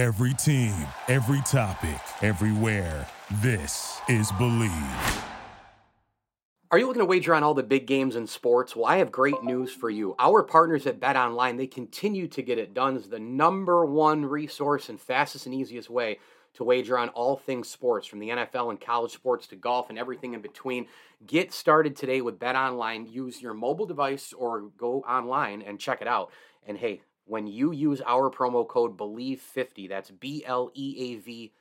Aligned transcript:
Every 0.00 0.32
team, 0.32 0.72
every 1.08 1.42
topic, 1.42 2.00
everywhere. 2.22 3.06
This 3.42 4.00
is 4.08 4.32
Bleav. 4.32 5.24
Are 6.70 6.78
you 6.78 6.86
looking 6.86 7.00
to 7.00 7.04
wager 7.04 7.34
on 7.34 7.42
all 7.42 7.52
the 7.52 7.62
big 7.62 7.86
games 7.86 8.16
in 8.16 8.26
sports? 8.26 8.74
Well, 8.74 8.86
I 8.86 8.96
have 8.96 9.12
great 9.12 9.42
news 9.44 9.70
for 9.70 9.90
you. 9.90 10.14
Our 10.18 10.42
partners 10.42 10.86
at 10.86 11.00
Bet 11.00 11.16
Online, 11.16 11.58
they 11.58 11.66
continue 11.66 12.28
to 12.28 12.40
get 12.40 12.56
it 12.56 12.72
done 12.72 12.96
as 12.96 13.10
the 13.10 13.18
number 13.18 13.84
one 13.84 14.24
resource 14.24 14.88
and 14.88 14.98
fastest 14.98 15.44
and 15.44 15.54
easiest 15.54 15.90
way 15.90 16.18
to 16.54 16.64
wager 16.64 16.96
on 16.96 17.10
all 17.10 17.36
things 17.36 17.68
sports, 17.68 18.06
from 18.06 18.20
the 18.20 18.30
NFL 18.30 18.70
and 18.70 18.80
college 18.80 19.12
sports 19.12 19.48
to 19.48 19.56
golf 19.56 19.90
and 19.90 19.98
everything 19.98 20.32
in 20.32 20.40
between. 20.40 20.86
Get 21.26 21.52
started 21.52 21.94
today 21.94 22.22
with 22.22 22.38
Bet 22.38 22.56
Online. 22.56 23.04
Use 23.04 23.42
your 23.42 23.52
mobile 23.52 23.84
device 23.84 24.32
or 24.32 24.62
go 24.78 25.02
online 25.02 25.60
and 25.60 25.78
check 25.78 26.00
it 26.00 26.08
out. 26.08 26.30
And 26.66 26.78
hey, 26.78 27.02
when 27.26 27.46
you 27.46 27.72
use 27.72 28.00
our 28.06 28.30
promo 28.30 28.66
code 28.66 28.96
BLEAV50, 28.96 29.88
that's 29.88 30.10
B 30.10 30.42
L 30.46 30.70
E 30.74 30.96
A 30.98 31.20
V 31.20 31.52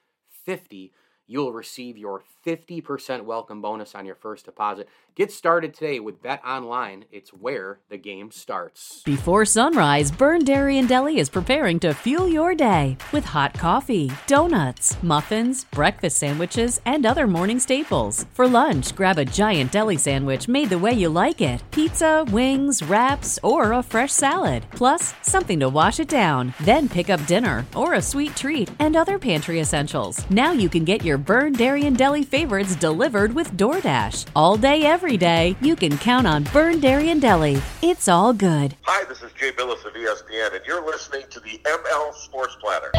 50, 0.45 0.94
you'll 1.29 1.53
receive 1.53 1.95
your 1.95 2.23
50% 2.45 3.23
welcome 3.23 3.61
bonus 3.61 3.93
on 3.93 4.05
your 4.05 4.15
first 4.15 4.45
deposit. 4.45 4.89
Get 5.13 5.31
started 5.31 5.73
today 5.73 5.99
with 5.99 6.23
Bet 6.23 6.41
Online. 6.45 7.05
It's 7.11 7.31
where 7.31 7.79
the 7.89 7.97
game 7.97 8.31
starts. 8.31 9.03
Before 9.03 9.45
sunrise, 9.45 10.11
Byrne 10.11 10.43
Dairy 10.43 10.79
and 10.79 10.89
Deli 10.89 11.19
is 11.19 11.29
preparing 11.29 11.79
to 11.81 11.93
fuel 11.93 12.27
your 12.27 12.55
day 12.55 12.97
with 13.11 13.25
hot 13.25 13.53
coffee, 13.53 14.11
donuts, 14.25 15.02
muffins, 15.03 15.65
breakfast 15.65 16.17
sandwiches, 16.17 16.81
and 16.85 17.05
other 17.05 17.27
morning 17.27 17.59
staples. 17.59 18.25
For 18.33 18.47
lunch, 18.47 18.95
grab 18.95 19.19
a 19.19 19.25
giant 19.25 19.71
deli 19.71 19.97
sandwich 19.97 20.47
made 20.47 20.69
the 20.69 20.80
way 20.80 20.93
you 20.93 21.09
like 21.09 21.41
it 21.41 21.61
pizza, 21.69 22.25
wings, 22.31 22.81
wraps, 22.81 23.38
or 23.43 23.73
a 23.73 23.83
fresh 23.83 24.11
salad. 24.11 24.66
Plus, 24.71 25.13
something 25.21 25.59
to 25.59 25.69
wash 25.69 25.99
it 25.99 26.07
down. 26.07 26.53
Then 26.61 26.89
pick 26.89 27.09
up 27.11 27.23
dinner 27.27 27.66
or 27.75 27.93
a 27.93 28.02
sweet 28.02 28.35
treat 28.35 28.71
and 28.80 28.95
other 28.95 29.19
pantry 29.19 29.59
essentials. 29.59 30.27
Now 30.31 30.53
you 30.53 30.69
can 30.69 30.85
get 30.85 31.03
your 31.03 31.19
Byrne 31.20 31.54
Dairy 31.54 31.86
and 31.86 31.98
Deli 31.98 32.23
favorites 32.23 32.75
delivered 32.75 33.34
with 33.36 33.52
DoorDash. 33.58 34.28
All 34.36 34.56
day, 34.56 34.84
every 34.84 35.17
day, 35.17 35.56
you 35.61 35.76
can 35.76 35.98
count 35.98 36.26
on 36.26 36.44
Byrne 36.45 36.80
Dairy 36.80 37.09
and 37.09 37.22
Deli. 37.22 37.61
It's 37.81 38.08
all 38.08 38.34
good. 38.34 38.76
Hi, 38.84 39.03
this 39.06 39.22
is 39.22 39.31
Jay 39.34 39.52
Bilas 39.52 39.84
of 39.86 39.94
ESPN, 39.94 40.56
and 40.56 40.66
you're 40.66 40.86
listening 40.86 41.23
to 41.30 41.39
the 41.42 41.59
ML 41.66 42.14
Sports 42.14 42.56
Platter. 42.61 42.92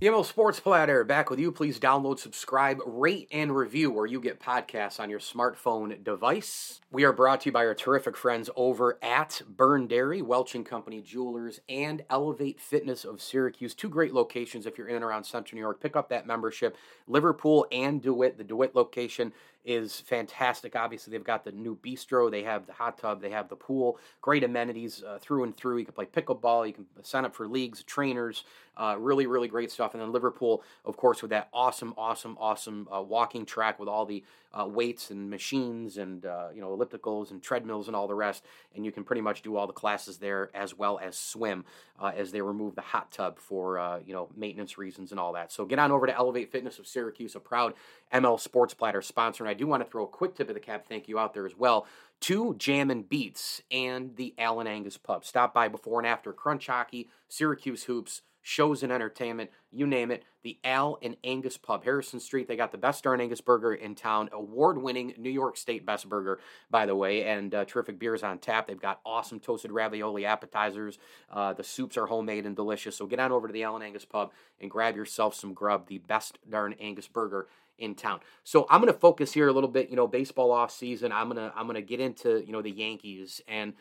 DMO 0.00 0.24
Sports 0.24 0.60
Platter 0.60 1.02
back 1.02 1.28
with 1.28 1.40
you. 1.40 1.50
Please 1.50 1.80
download, 1.80 2.20
subscribe, 2.20 2.78
rate, 2.86 3.26
and 3.32 3.56
review 3.56 3.90
where 3.90 4.06
you 4.06 4.20
get 4.20 4.38
podcasts 4.38 5.00
on 5.00 5.10
your 5.10 5.18
smartphone 5.18 6.04
device. 6.04 6.80
We 6.92 7.02
are 7.02 7.12
brought 7.12 7.40
to 7.40 7.46
you 7.46 7.52
by 7.52 7.66
our 7.66 7.74
terrific 7.74 8.16
friends 8.16 8.48
over 8.54 9.00
at 9.02 9.42
Byrne 9.48 9.88
Dairy, 9.88 10.22
Welch 10.22 10.54
and 10.54 10.64
Company 10.64 11.02
Jewelers, 11.02 11.58
and 11.68 12.04
Elevate 12.10 12.60
Fitness 12.60 13.04
of 13.04 13.20
Syracuse. 13.20 13.74
Two 13.74 13.88
great 13.88 14.14
locations 14.14 14.66
if 14.66 14.78
you're 14.78 14.86
in 14.86 14.94
and 14.94 15.04
around 15.04 15.24
Central 15.24 15.56
New 15.56 15.62
York. 15.62 15.82
Pick 15.82 15.96
up 15.96 16.10
that 16.10 16.28
membership. 16.28 16.76
Liverpool 17.08 17.66
and 17.72 18.00
DeWitt. 18.00 18.38
The 18.38 18.44
DeWitt 18.44 18.76
location 18.76 19.32
is 19.68 20.00
fantastic. 20.00 20.74
Obviously, 20.74 21.10
they've 21.10 21.22
got 21.22 21.44
the 21.44 21.52
new 21.52 21.76
bistro, 21.76 22.30
they 22.30 22.42
have 22.42 22.66
the 22.66 22.72
hot 22.72 22.96
tub, 22.96 23.20
they 23.20 23.28
have 23.28 23.50
the 23.50 23.56
pool. 23.56 23.98
Great 24.22 24.42
amenities 24.42 25.04
uh, 25.06 25.18
through 25.20 25.44
and 25.44 25.54
through. 25.54 25.76
You 25.76 25.84
can 25.84 25.92
play 25.92 26.06
pickleball, 26.06 26.66
you 26.66 26.72
can 26.72 26.86
sign 27.02 27.26
up 27.26 27.34
for 27.34 27.46
leagues, 27.46 27.82
trainers. 27.82 28.44
Uh, 28.78 28.96
really, 28.96 29.26
really 29.26 29.48
great 29.48 29.70
stuff. 29.70 29.92
And 29.94 30.00
then 30.00 30.12
Liverpool, 30.12 30.62
of 30.84 30.96
course, 30.96 31.20
with 31.20 31.32
that 31.32 31.48
awesome, 31.52 31.92
awesome, 31.98 32.36
awesome 32.40 32.88
uh, 32.94 33.02
walking 33.02 33.44
track 33.44 33.78
with 33.78 33.88
all 33.88 34.06
the 34.06 34.22
uh, 34.52 34.66
weights 34.66 35.10
and 35.10 35.28
machines 35.30 35.98
and 35.98 36.24
uh, 36.24 36.48
you 36.54 36.60
know 36.60 36.76
ellipticals 36.76 37.30
and 37.30 37.42
treadmills 37.42 37.86
and 37.86 37.96
all 37.96 38.08
the 38.08 38.14
rest. 38.14 38.44
And 38.74 38.84
you 38.84 38.92
can 38.92 39.04
pretty 39.04 39.22
much 39.22 39.42
do 39.42 39.56
all 39.56 39.66
the 39.66 39.72
classes 39.72 40.18
there 40.18 40.50
as 40.54 40.76
well 40.76 40.98
as 41.02 41.18
swim 41.18 41.64
uh, 42.00 42.12
as 42.16 42.32
they 42.32 42.40
remove 42.40 42.74
the 42.74 42.80
hot 42.80 43.10
tub 43.10 43.38
for 43.38 43.78
uh, 43.78 44.00
you 44.04 44.14
know 44.14 44.28
maintenance 44.36 44.78
reasons 44.78 45.10
and 45.10 45.20
all 45.20 45.32
that. 45.34 45.52
So 45.52 45.64
get 45.64 45.78
on 45.78 45.92
over 45.92 46.06
to 46.06 46.14
Elevate 46.14 46.50
Fitness 46.50 46.78
of 46.78 46.86
Syracuse, 46.86 47.34
a 47.34 47.40
proud 47.40 47.74
ML 48.12 48.40
Sports 48.40 48.74
Platter 48.74 49.02
sponsor. 49.02 49.44
And 49.44 49.50
I 49.50 49.54
do 49.54 49.66
want 49.66 49.84
to 49.84 49.90
throw 49.90 50.04
a 50.04 50.08
quick 50.08 50.34
tip 50.34 50.48
of 50.48 50.54
the 50.54 50.60
cap 50.60 50.86
thank 50.88 51.08
you 51.08 51.18
out 51.18 51.34
there 51.34 51.46
as 51.46 51.56
well 51.56 51.86
to 52.20 52.54
Jam 52.54 52.90
and 52.90 53.08
Beats 53.08 53.62
and 53.70 54.16
the 54.16 54.34
Allen 54.38 54.66
Angus 54.66 54.96
Pub. 54.96 55.24
Stop 55.24 55.54
by 55.54 55.68
before 55.68 56.00
and 56.00 56.06
after 56.06 56.32
Crunch 56.32 56.66
Hockey, 56.66 57.08
Syracuse 57.28 57.84
Hoops 57.84 58.22
shows 58.48 58.82
and 58.82 58.90
entertainment, 58.90 59.50
you 59.70 59.86
name 59.86 60.10
it. 60.10 60.24
The 60.42 60.58
Al 60.64 60.98
and 61.02 61.16
Angus 61.22 61.58
Pub, 61.58 61.84
Harrison 61.84 62.18
Street. 62.18 62.48
They 62.48 62.56
got 62.56 62.72
the 62.72 62.78
best 62.78 63.04
darn 63.04 63.20
Angus 63.20 63.42
burger 63.42 63.74
in 63.74 63.94
town, 63.94 64.30
award-winning 64.32 65.12
New 65.18 65.28
York 65.28 65.58
State 65.58 65.84
best 65.84 66.08
burger, 66.08 66.40
by 66.70 66.86
the 66.86 66.96
way, 66.96 67.24
and 67.24 67.54
uh, 67.54 67.66
terrific 67.66 67.98
beers 67.98 68.22
on 68.22 68.38
tap. 68.38 68.66
They've 68.66 68.80
got 68.80 69.00
awesome 69.04 69.38
toasted 69.38 69.70
ravioli 69.70 70.24
appetizers. 70.24 70.98
Uh, 71.30 71.52
the 71.52 71.62
soups 71.62 71.98
are 71.98 72.06
homemade 72.06 72.46
and 72.46 72.56
delicious. 72.56 72.96
So 72.96 73.04
get 73.04 73.20
on 73.20 73.32
over 73.32 73.48
to 73.48 73.52
the 73.52 73.64
Al 73.64 73.74
and 73.74 73.84
Angus 73.84 74.06
Pub 74.06 74.32
and 74.58 74.70
grab 74.70 74.96
yourself 74.96 75.34
some 75.34 75.52
grub, 75.52 75.86
the 75.86 75.98
best 75.98 76.38
darn 76.48 76.74
Angus 76.80 77.06
burger 77.06 77.48
in 77.78 77.94
town. 77.94 78.20
So 78.44 78.66
I'm 78.70 78.80
going 78.80 78.92
to 78.92 78.98
focus 78.98 79.34
here 79.34 79.48
a 79.48 79.52
little 79.52 79.68
bit, 79.68 79.90
you 79.90 79.96
know, 79.96 80.06
baseball 80.06 80.52
off 80.52 80.70
season. 80.70 81.12
I'm 81.12 81.28
going 81.28 81.36
to 81.36 81.54
I'm 81.54 81.66
going 81.66 81.74
to 81.74 81.82
get 81.82 82.00
into, 82.00 82.42
you 82.46 82.52
know, 82.52 82.62
the 82.62 82.70
Yankees 82.70 83.42
and 83.46 83.74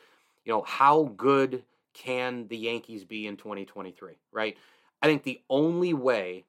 you 0.44 0.52
know, 0.54 0.64
how 0.64 1.14
good 1.16 1.64
can 1.98 2.48
the 2.48 2.58
Yankees 2.58 3.04
be 3.04 3.28
in 3.28 3.38
2023, 3.38 4.14
right? 4.32 4.58
I 5.02 5.08
think 5.08 5.24
the 5.24 5.42
only 5.50 5.94
way 5.94 6.46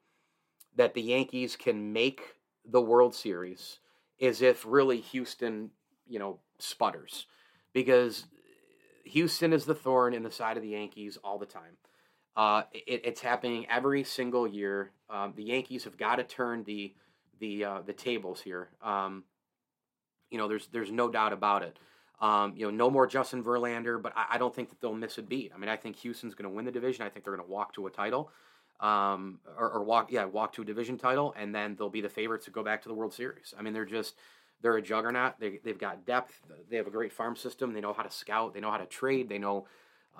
that 0.76 0.94
the 0.94 1.02
Yankees 1.02 1.56
can 1.56 1.92
make 1.92 2.36
the 2.64 2.80
World 2.80 3.14
Series 3.14 3.78
is 4.18 4.42
if 4.42 4.64
really 4.66 5.00
Houston, 5.00 5.70
you 6.06 6.18
know, 6.18 6.38
sputters. 6.58 7.26
Because 7.72 8.26
Houston 9.04 9.52
is 9.52 9.64
the 9.64 9.74
thorn 9.74 10.14
in 10.14 10.22
the 10.22 10.30
side 10.30 10.56
of 10.56 10.62
the 10.62 10.70
Yankees 10.70 11.18
all 11.22 11.38
the 11.38 11.46
time. 11.46 11.76
Uh, 12.36 12.62
it, 12.72 13.02
it's 13.04 13.20
happening 13.20 13.66
every 13.68 14.04
single 14.04 14.46
year. 14.46 14.92
Um, 15.10 15.32
the 15.36 15.44
Yankees 15.44 15.84
have 15.84 15.96
got 15.96 16.16
to 16.16 16.24
turn 16.24 16.64
the 16.64 16.94
the 17.40 17.64
uh, 17.64 17.80
the 17.84 17.92
tables 17.92 18.40
here. 18.40 18.68
Um, 18.82 19.24
you 20.30 20.38
know, 20.38 20.48
there's 20.48 20.68
there's 20.68 20.92
no 20.92 21.08
doubt 21.08 21.32
about 21.32 21.62
it. 21.62 21.78
Um, 22.20 22.54
you 22.56 22.64
know, 22.64 22.70
no 22.70 22.90
more 22.90 23.06
Justin 23.06 23.44
Verlander, 23.44 24.02
but 24.02 24.12
I, 24.16 24.26
I, 24.32 24.38
don't 24.38 24.52
think 24.52 24.70
that 24.70 24.80
they'll 24.80 24.92
miss 24.92 25.18
a 25.18 25.22
beat. 25.22 25.52
I 25.54 25.58
mean, 25.58 25.68
I 25.68 25.76
think 25.76 25.94
Houston's 25.96 26.34
going 26.34 26.50
to 26.50 26.54
win 26.54 26.64
the 26.64 26.72
division. 26.72 27.06
I 27.06 27.08
think 27.08 27.24
they're 27.24 27.36
going 27.36 27.46
to 27.46 27.52
walk 27.52 27.74
to 27.74 27.86
a 27.86 27.90
title, 27.90 28.32
um, 28.80 29.38
or, 29.56 29.70
or, 29.70 29.84
walk, 29.84 30.10
yeah, 30.10 30.24
walk 30.24 30.52
to 30.54 30.62
a 30.62 30.64
division 30.64 30.98
title, 30.98 31.32
and 31.38 31.54
then 31.54 31.76
they'll 31.76 31.88
be 31.88 32.00
the 32.00 32.08
favorites 32.08 32.46
to 32.46 32.50
go 32.50 32.64
back 32.64 32.82
to 32.82 32.88
the 32.88 32.94
World 32.94 33.14
Series. 33.14 33.54
I 33.56 33.62
mean, 33.62 33.72
they're 33.72 33.84
just 33.84 34.16
they're 34.60 34.76
a 34.76 34.82
juggernaut. 34.82 35.34
They 35.38 35.60
they've 35.62 35.78
got 35.78 36.06
depth. 36.06 36.40
They 36.68 36.76
have 36.76 36.88
a 36.88 36.90
great 36.90 37.12
farm 37.12 37.36
system. 37.36 37.72
They 37.72 37.80
know 37.80 37.92
how 37.92 38.02
to 38.02 38.10
scout. 38.10 38.52
They 38.52 38.60
know 38.60 38.72
how 38.72 38.78
to 38.78 38.86
trade. 38.86 39.28
They 39.28 39.38
know, 39.38 39.66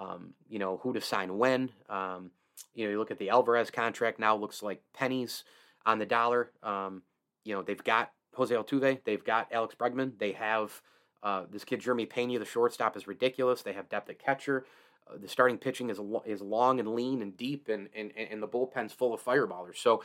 um, 0.00 0.34
you 0.48 0.60
know, 0.60 0.78
who 0.78 0.92
to 0.92 1.00
sign 1.00 1.36
when. 1.36 1.70
Um, 1.88 2.30
you 2.74 2.84
know, 2.84 2.92
you 2.92 2.98
look 2.98 3.10
at 3.10 3.18
the 3.18 3.30
Alvarez 3.30 3.70
contract 3.70 4.20
now 4.20 4.36
looks 4.36 4.62
like 4.62 4.82
pennies 4.94 5.42
on 5.84 5.98
the 5.98 6.06
dollar. 6.06 6.52
Um, 6.62 7.02
you 7.44 7.54
know, 7.54 7.62
they've 7.62 7.82
got 7.82 8.12
Jose 8.34 8.54
Altuve. 8.54 9.02
They've 9.04 9.24
got 9.24 9.48
Alex 9.52 9.74
Bregman. 9.74 10.18
They 10.18 10.32
have 10.32 10.80
uh, 11.22 11.44
this 11.50 11.64
kid 11.64 11.80
Jeremy 11.80 12.06
Pena, 12.06 12.38
the 12.38 12.44
shortstop, 12.44 12.96
is 12.96 13.06
ridiculous. 13.08 13.62
They 13.62 13.72
have 13.72 13.88
depth 13.88 14.10
at 14.10 14.18
catcher. 14.18 14.64
Uh, 15.08 15.18
the 15.18 15.28
starting 15.28 15.58
pitching 15.58 15.90
is 15.90 16.00
is 16.26 16.40
long 16.40 16.80
and 16.80 16.94
lean 16.94 17.22
and 17.22 17.36
deep, 17.36 17.68
and, 17.68 17.88
and 17.94 18.12
and 18.16 18.42
the 18.42 18.48
bullpen's 18.48 18.92
full 18.92 19.14
of 19.14 19.24
fireballers. 19.24 19.76
So 19.76 20.02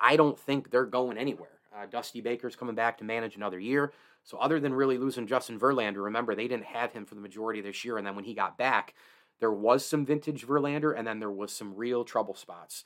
I 0.00 0.16
don't 0.16 0.38
think 0.38 0.70
they're 0.70 0.84
going 0.84 1.18
anywhere. 1.18 1.50
Uh, 1.74 1.86
Dusty 1.86 2.20
Baker's 2.20 2.56
coming 2.56 2.74
back 2.74 2.98
to 2.98 3.04
manage 3.04 3.36
another 3.36 3.58
year. 3.58 3.92
So 4.24 4.38
other 4.38 4.58
than 4.58 4.74
really 4.74 4.98
losing 4.98 5.26
Justin 5.26 5.58
Verlander, 5.58 6.02
remember 6.04 6.34
they 6.34 6.48
didn't 6.48 6.64
have 6.64 6.92
him 6.92 7.04
for 7.04 7.14
the 7.14 7.20
majority 7.20 7.60
of 7.60 7.66
this 7.66 7.84
year, 7.84 7.96
and 7.96 8.06
then 8.06 8.16
when 8.16 8.24
he 8.24 8.34
got 8.34 8.58
back, 8.58 8.94
there 9.38 9.52
was 9.52 9.84
some 9.84 10.04
vintage 10.04 10.46
Verlander, 10.46 10.96
and 10.96 11.06
then 11.06 11.20
there 11.20 11.30
was 11.30 11.52
some 11.52 11.76
real 11.76 12.04
trouble 12.04 12.34
spots. 12.34 12.84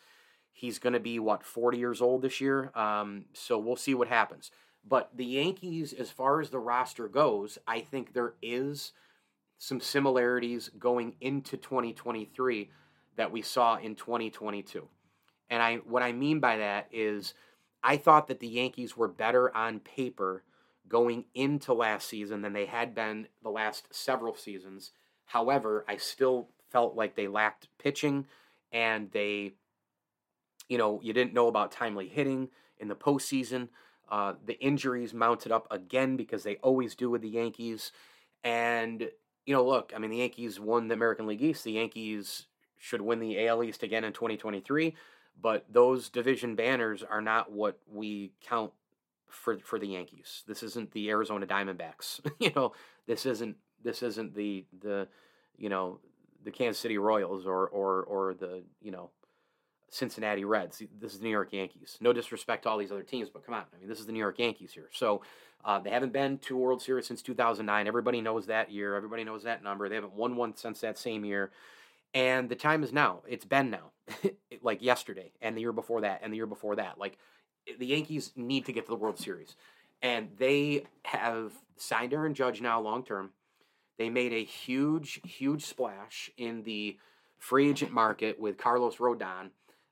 He's 0.52 0.78
going 0.78 0.92
to 0.92 1.00
be 1.00 1.18
what 1.18 1.44
40 1.44 1.78
years 1.78 2.02
old 2.02 2.22
this 2.22 2.40
year, 2.40 2.70
um, 2.74 3.24
so 3.32 3.58
we'll 3.58 3.76
see 3.76 3.94
what 3.94 4.08
happens. 4.08 4.50
But 4.86 5.10
the 5.14 5.24
Yankees, 5.24 5.92
as 5.92 6.10
far 6.10 6.40
as 6.40 6.50
the 6.50 6.58
roster 6.58 7.08
goes, 7.08 7.58
I 7.66 7.80
think 7.80 8.12
there 8.12 8.34
is 8.42 8.92
some 9.58 9.80
similarities 9.80 10.70
going 10.78 11.14
into 11.20 11.56
2023 11.56 12.70
that 13.16 13.30
we 13.30 13.42
saw 13.42 13.76
in 13.76 13.94
2022. 13.94 14.88
And 15.50 15.62
I 15.62 15.76
what 15.76 16.02
I 16.02 16.12
mean 16.12 16.40
by 16.40 16.56
that 16.56 16.88
is 16.90 17.34
I 17.82 17.96
thought 17.96 18.28
that 18.28 18.40
the 18.40 18.48
Yankees 18.48 18.96
were 18.96 19.08
better 19.08 19.54
on 19.54 19.80
paper 19.80 20.44
going 20.88 21.26
into 21.34 21.74
last 21.74 22.08
season 22.08 22.42
than 22.42 22.52
they 22.52 22.66
had 22.66 22.94
been 22.94 23.28
the 23.42 23.50
last 23.50 23.94
several 23.94 24.34
seasons. 24.34 24.92
However, 25.26 25.84
I 25.88 25.96
still 25.98 26.48
felt 26.70 26.96
like 26.96 27.14
they 27.14 27.28
lacked 27.28 27.68
pitching 27.78 28.26
and 28.72 29.10
they 29.12 29.52
you 30.70 30.78
know, 30.78 31.00
you 31.02 31.12
didn't 31.12 31.34
know 31.34 31.48
about 31.48 31.72
timely 31.72 32.08
hitting 32.08 32.48
in 32.78 32.88
the 32.88 32.94
postseason. 32.94 33.68
Uh, 34.10 34.34
the 34.44 34.58
injuries 34.60 35.14
mounted 35.14 35.52
up 35.52 35.66
again 35.70 36.16
because 36.16 36.42
they 36.42 36.56
always 36.56 36.94
do 36.94 37.08
with 37.08 37.22
the 37.22 37.28
Yankees. 37.28 37.92
And, 38.42 39.08
you 39.46 39.54
know, 39.54 39.64
look, 39.64 39.92
I 39.94 39.98
mean, 39.98 40.10
the 40.10 40.18
Yankees 40.18 40.58
won 40.58 40.88
the 40.88 40.94
American 40.94 41.26
League 41.26 41.42
East. 41.42 41.64
The 41.64 41.72
Yankees 41.72 42.46
should 42.76 43.02
win 43.02 43.20
the 43.20 43.46
AL 43.46 43.62
East 43.62 43.82
again 43.82 44.04
in 44.04 44.12
2023. 44.12 44.96
But 45.40 45.64
those 45.70 46.08
division 46.08 46.56
banners 46.56 47.02
are 47.02 47.20
not 47.20 47.52
what 47.52 47.78
we 47.90 48.32
count 48.42 48.72
for 49.28 49.58
for 49.60 49.78
the 49.78 49.86
Yankees. 49.86 50.42
This 50.46 50.62
isn't 50.62 50.92
the 50.92 51.08
Arizona 51.10 51.46
Diamondbacks. 51.46 52.20
you 52.38 52.50
know, 52.54 52.72
this 53.06 53.24
isn't 53.26 53.56
this 53.82 54.02
isn't 54.02 54.34
the 54.34 54.66
the 54.80 55.08
you 55.56 55.68
know 55.68 56.00
the 56.44 56.50
Kansas 56.50 56.80
City 56.80 56.98
Royals 56.98 57.46
or 57.46 57.68
or 57.68 58.02
or 58.02 58.34
the 58.34 58.64
you 58.82 58.90
know 58.90 59.10
Cincinnati 59.90 60.44
Reds. 60.44 60.82
This 61.00 61.12
is 61.12 61.18
the 61.18 61.24
New 61.24 61.30
York 61.30 61.52
Yankees. 61.52 61.98
No 62.00 62.12
disrespect 62.12 62.62
to 62.62 62.70
all 62.70 62.78
these 62.78 62.92
other 62.92 63.02
teams, 63.02 63.28
but 63.28 63.44
come 63.44 63.54
on. 63.54 63.64
I 63.74 63.78
mean, 63.80 63.88
this 63.88 64.00
is 64.00 64.06
the 64.06 64.12
New 64.12 64.20
York 64.20 64.38
Yankees 64.38 64.72
here. 64.72 64.88
So 64.92 65.22
uh, 65.64 65.80
they 65.80 65.90
haven't 65.90 66.12
been 66.12 66.38
to 66.38 66.56
World 66.56 66.80
Series 66.80 67.06
since 67.06 67.22
2009. 67.22 67.86
Everybody 67.86 68.20
knows 68.20 68.46
that 68.46 68.70
year. 68.70 68.94
Everybody 68.94 69.24
knows 69.24 69.42
that 69.42 69.62
number. 69.62 69.88
They 69.88 69.96
haven't 69.96 70.14
won 70.14 70.36
one 70.36 70.56
since 70.56 70.80
that 70.80 70.96
same 70.96 71.24
year. 71.24 71.50
And 72.14 72.48
the 72.48 72.56
time 72.56 72.82
is 72.82 72.92
now. 72.92 73.22
It's 73.28 73.44
been 73.44 73.70
now, 73.70 73.90
like 74.62 74.82
yesterday, 74.82 75.32
and 75.40 75.56
the 75.56 75.60
year 75.60 75.72
before 75.72 76.00
that, 76.00 76.20
and 76.22 76.32
the 76.32 76.36
year 76.36 76.46
before 76.46 76.76
that. 76.76 76.98
Like 76.98 77.18
the 77.78 77.86
Yankees 77.86 78.32
need 78.36 78.66
to 78.66 78.72
get 78.72 78.86
to 78.86 78.90
the 78.90 78.96
World 78.96 79.18
Series, 79.18 79.54
and 80.02 80.28
they 80.38 80.86
have 81.04 81.52
signed 81.76 82.12
Aaron 82.12 82.34
Judge 82.34 82.60
now 82.60 82.80
long 82.80 83.04
term. 83.04 83.30
They 83.96 84.10
made 84.10 84.32
a 84.32 84.42
huge, 84.42 85.20
huge 85.24 85.64
splash 85.64 86.30
in 86.36 86.62
the 86.62 86.96
free 87.38 87.68
agent 87.68 87.92
market 87.92 88.40
with 88.40 88.58
Carlos 88.58 88.96
Rodon. 88.96 89.50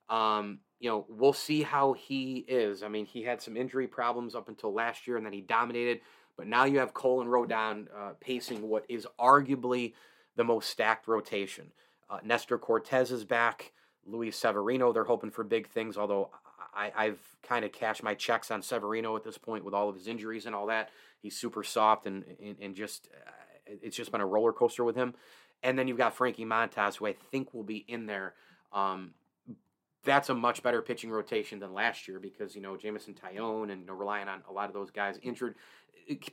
Um, 0.09 0.61
you 0.81 0.89
know, 0.89 1.07
we'll 1.09 1.33
see 1.33 1.63
how 1.63 1.93
he 1.93 2.45
is. 2.47 2.83
I 2.83 2.89
mean, 2.89 3.07
he 3.07 3.23
had 3.23 3.43
some 3.43 3.57
injury 3.57 3.89
problems 3.89 4.35
up 4.35 4.49
until 4.49 4.73
last 4.73 5.07
year, 5.07 5.17
and 5.17 5.27
then 5.27 5.33
he 5.33 5.41
dominated. 5.41 6.01
But 6.37 6.47
now 6.47 6.65
you 6.65 6.79
have 6.79 6.95
Cole 6.95 7.21
and 7.21 7.29
Rodon 7.29 7.89
uh, 7.95 8.13
pacing 8.21 8.69
what 8.69 8.85
is 8.89 9.07
arguably 9.19 9.95
the 10.37 10.45
most 10.45 10.71
stacked 10.71 11.09
rotation. 11.09 11.73
Uh, 12.09 12.19
Nestor 12.23 12.59
Cortes 12.59 13.11
is 13.11 13.25
back. 13.25 13.73
Luis 14.07 14.37
Severino, 14.37 14.93
they're 14.93 15.05
hoping 15.05 15.31
for 15.31 15.45
big 15.45 15.69
things, 15.69 15.99
although 15.99 16.31
I, 16.75 17.07
have 17.07 17.19
kind 17.43 17.65
of 17.65 17.73
cashed 17.73 18.03
my 18.03 18.15
checks 18.15 18.51
on 18.51 18.63
Severino 18.63 19.17
at 19.17 19.25
this 19.25 19.37
point 19.37 19.65
with 19.65 19.75
all 19.75 19.89
of 19.89 19.97
his 19.97 20.07
injuries 20.07 20.47
and 20.47 20.55
all 20.55 20.67
that. 20.67 20.91
He's 21.21 21.37
super 21.37 21.65
soft 21.65 22.07
and, 22.07 22.25
and, 22.43 22.57
and 22.61 22.75
just, 22.75 23.09
uh, 23.27 23.31
it's 23.67 23.97
just 23.97 24.13
been 24.13 24.21
a 24.21 24.27
roller 24.27 24.53
coaster 24.53 24.85
with 24.85 24.97
him. 24.97 25.15
And 25.63 25.79
then 25.79 25.89
you've 25.89 25.99
got 25.99 26.15
Frankie 26.15 26.45
Montas, 26.45 26.97
who 26.97 27.07
I 27.07 27.15
think 27.31 27.53
will 27.53 27.65
be 27.65 27.85
in 27.89 28.07
there. 28.07 28.35
Um, 28.73 29.15
that's 30.05 30.29
a 30.29 30.35
much 30.35 30.63
better 30.63 30.81
pitching 30.81 31.11
rotation 31.11 31.59
than 31.59 31.75
last 31.75 32.09
year 32.09 32.19
because, 32.19 32.55
you 32.55 32.63
know, 32.63 32.77
Jameson 32.77 33.15
Taillon 33.15 33.71
and, 33.73 33.83
you 33.83 33.87
know, 33.87 33.95
relying 33.95 34.29
on 34.29 34.43
a 34.49 34.53
lot 34.53 34.69
of 34.69 34.75
those 34.75 34.91
guys 34.91 35.19
injured. 35.23 35.57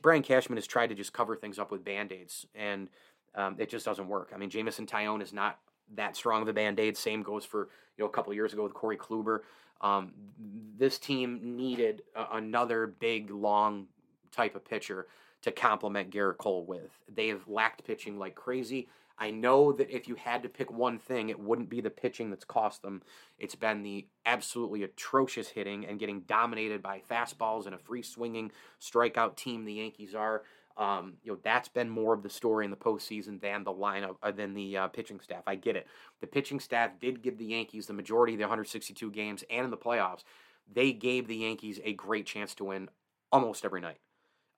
Brian 0.02 0.22
Cashman 0.22 0.56
has 0.56 0.66
tried 0.66 0.88
to 0.88 0.94
just 0.94 1.12
cover 1.12 1.36
things 1.36 1.58
up 1.58 1.70
with 1.70 1.84
band 1.84 2.12
aids, 2.12 2.46
and 2.54 2.88
um, 3.34 3.56
it 3.58 3.68
just 3.68 3.84
doesn't 3.84 4.08
work. 4.08 4.32
I 4.34 4.38
mean, 4.38 4.48
Jameson 4.48 4.86
Taillon 4.86 5.22
is 5.22 5.32
not 5.32 5.58
that 5.94 6.16
strong 6.16 6.42
of 6.42 6.48
a 6.48 6.52
band 6.52 6.80
aid. 6.80 6.96
Same 6.96 7.22
goes 7.22 7.44
for 7.44 7.68
you 7.96 8.04
know 8.04 8.06
a 8.06 8.10
couple 8.12 8.32
years 8.32 8.52
ago 8.52 8.62
with 8.62 8.74
Corey 8.74 8.96
Kluber. 8.96 9.40
Um, 9.80 10.12
this 10.78 10.98
team 10.98 11.56
needed 11.56 12.02
a, 12.14 12.36
another 12.36 12.86
big, 12.86 13.30
long 13.30 13.88
type 14.32 14.54
of 14.54 14.64
pitcher 14.64 15.06
to 15.42 15.52
complement 15.52 16.10
Gerrit 16.10 16.38
Cole 16.38 16.64
with. 16.64 16.90
They 17.14 17.28
have 17.28 17.46
lacked 17.46 17.84
pitching 17.84 18.18
like 18.18 18.34
crazy. 18.34 18.88
I 19.18 19.30
know 19.30 19.72
that 19.72 19.90
if 19.90 20.08
you 20.08 20.14
had 20.14 20.42
to 20.42 20.48
pick 20.48 20.70
one 20.70 20.98
thing, 20.98 21.30
it 21.30 21.40
wouldn't 21.40 21.70
be 21.70 21.80
the 21.80 21.90
pitching 21.90 22.30
that's 22.30 22.44
cost 22.44 22.82
them. 22.82 23.02
It's 23.38 23.54
been 23.54 23.82
the 23.82 24.06
absolutely 24.26 24.82
atrocious 24.82 25.48
hitting 25.48 25.86
and 25.86 25.98
getting 25.98 26.20
dominated 26.20 26.82
by 26.82 27.00
fastballs 27.10 27.66
and 27.66 27.74
a 27.74 27.78
free 27.78 28.02
swinging 28.02 28.52
strikeout 28.80 29.36
team 29.36 29.64
the 29.64 29.74
Yankees 29.74 30.14
are. 30.14 30.42
Um, 30.76 31.14
you 31.22 31.32
know 31.32 31.38
that's 31.42 31.70
been 31.70 31.88
more 31.88 32.12
of 32.12 32.22
the 32.22 32.28
story 32.28 32.66
in 32.66 32.70
the 32.70 32.76
postseason 32.76 33.40
than 33.40 33.64
the 33.64 33.72
lineup 33.72 34.16
uh, 34.22 34.30
than 34.30 34.52
the 34.52 34.76
uh, 34.76 34.88
pitching 34.88 35.20
staff. 35.20 35.42
I 35.46 35.54
get 35.54 35.74
it. 35.74 35.86
The 36.20 36.26
pitching 36.26 36.60
staff 36.60 37.00
did 37.00 37.22
give 37.22 37.38
the 37.38 37.46
Yankees 37.46 37.86
the 37.86 37.94
majority 37.94 38.34
of 38.34 38.38
the 38.38 38.44
162 38.44 39.10
games 39.10 39.42
and 39.48 39.64
in 39.64 39.70
the 39.70 39.78
playoffs. 39.78 40.24
They 40.70 40.92
gave 40.92 41.28
the 41.28 41.36
Yankees 41.36 41.80
a 41.82 41.94
great 41.94 42.26
chance 42.26 42.54
to 42.56 42.64
win 42.64 42.90
almost 43.32 43.64
every 43.64 43.80
night. 43.80 44.00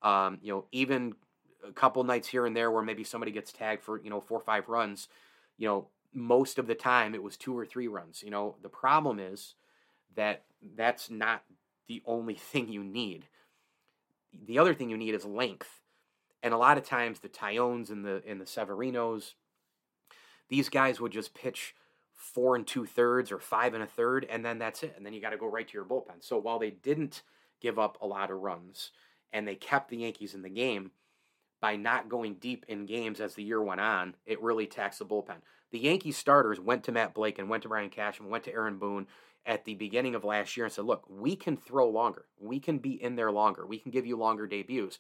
Um, 0.02 0.38
you 0.42 0.52
know, 0.52 0.64
even 0.72 1.14
a 1.66 1.72
couple 1.72 2.02
nights 2.04 2.28
here 2.28 2.46
and 2.46 2.56
there 2.56 2.70
where 2.70 2.82
maybe 2.82 3.04
somebody 3.04 3.32
gets 3.32 3.52
tagged 3.52 3.82
for 3.82 4.00
you 4.00 4.10
know 4.10 4.20
four 4.20 4.38
or 4.38 4.44
five 4.44 4.68
runs. 4.68 5.08
You 5.56 5.68
know, 5.68 5.88
most 6.12 6.58
of 6.58 6.66
the 6.66 6.74
time 6.74 7.14
it 7.14 7.22
was 7.22 7.36
two 7.36 7.56
or 7.56 7.66
three 7.66 7.88
runs. 7.88 8.22
You 8.22 8.30
know, 8.30 8.56
the 8.62 8.68
problem 8.68 9.18
is 9.18 9.54
that 10.16 10.44
that's 10.76 11.10
not 11.10 11.42
the 11.86 12.02
only 12.06 12.34
thing 12.52 12.68
you 12.68 12.84
need. 12.84 13.26
The 14.46 14.58
other 14.58 14.74
thing 14.74 14.90
you 14.90 14.96
need 14.96 15.14
is 15.14 15.24
length 15.24 15.78
and 16.42 16.54
a 16.54 16.58
lot 16.58 16.78
of 16.78 16.84
times 16.84 17.20
the 17.20 17.28
Taillons 17.28 17.90
and 17.90 18.04
the 18.04 18.22
and 18.26 18.40
the 18.40 18.44
Severinos, 18.44 19.34
these 20.48 20.68
guys 20.68 21.00
would 21.00 21.12
just 21.12 21.34
pitch 21.34 21.74
four 22.14 22.56
and 22.56 22.66
two 22.66 22.86
thirds 22.86 23.32
or 23.32 23.38
five 23.38 23.74
and 23.74 23.82
a 23.82 23.86
third, 23.86 24.26
and 24.28 24.44
then 24.44 24.58
that's 24.58 24.82
it. 24.82 24.94
And 24.96 25.04
then 25.04 25.12
you 25.12 25.20
got 25.20 25.30
to 25.30 25.36
go 25.36 25.46
right 25.46 25.66
to 25.66 25.74
your 25.74 25.84
bullpen. 25.84 26.20
So 26.20 26.38
while 26.38 26.58
they 26.58 26.70
didn't 26.70 27.22
give 27.60 27.78
up 27.78 27.98
a 28.00 28.06
lot 28.06 28.30
of 28.30 28.38
runs 28.38 28.92
and 29.32 29.46
they 29.46 29.56
kept 29.56 29.90
the 29.90 29.98
Yankees 29.98 30.34
in 30.34 30.42
the 30.42 30.48
game 30.48 30.92
by 31.60 31.76
not 31.76 32.08
going 32.08 32.34
deep 32.34 32.64
in 32.68 32.86
games 32.86 33.20
as 33.20 33.34
the 33.34 33.42
year 33.42 33.62
went 33.62 33.80
on, 33.80 34.14
it 34.26 34.42
really 34.42 34.66
taxed 34.66 35.00
the 35.00 35.04
bullpen. 35.04 35.38
The 35.70 35.78
Yankees 35.78 36.16
starters 36.16 36.60
went 36.60 36.84
to 36.84 36.92
Matt 36.92 37.14
Blake 37.14 37.38
and 37.38 37.48
went 37.48 37.62
to 37.64 37.68
Brian 37.68 37.90
Cashman, 37.90 38.30
went 38.30 38.44
to 38.44 38.52
Aaron 38.52 38.78
Boone 38.78 39.06
at 39.44 39.64
the 39.64 39.74
beginning 39.74 40.14
of 40.14 40.24
last 40.24 40.56
year 40.56 40.66
and 40.66 40.72
said, 40.72 40.84
look, 40.84 41.04
we 41.08 41.36
can 41.36 41.56
throw 41.56 41.88
longer. 41.88 42.26
We 42.38 42.60
can 42.60 42.78
be 42.78 43.02
in 43.02 43.16
there 43.16 43.32
longer. 43.32 43.66
We 43.66 43.78
can 43.78 43.90
give 43.90 44.06
you 44.06 44.16
longer 44.16 44.46
debuts. 44.46 44.98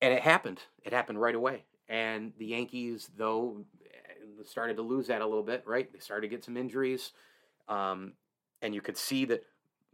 And 0.00 0.12
it 0.12 0.22
happened. 0.22 0.60
It 0.84 0.92
happened 0.92 1.20
right 1.20 1.34
away. 1.34 1.64
And 1.88 2.32
the 2.38 2.46
Yankees, 2.46 3.10
though, 3.16 3.64
eh, 3.84 4.42
started 4.44 4.76
to 4.76 4.82
lose 4.82 5.06
that 5.08 5.22
a 5.22 5.26
little 5.26 5.42
bit, 5.42 5.64
right? 5.66 5.90
They 5.92 5.98
started 5.98 6.28
to 6.28 6.34
get 6.34 6.44
some 6.44 6.56
injuries. 6.56 7.12
Um, 7.68 8.12
and 8.62 8.74
you 8.74 8.80
could 8.80 8.96
see 8.96 9.24
that 9.26 9.44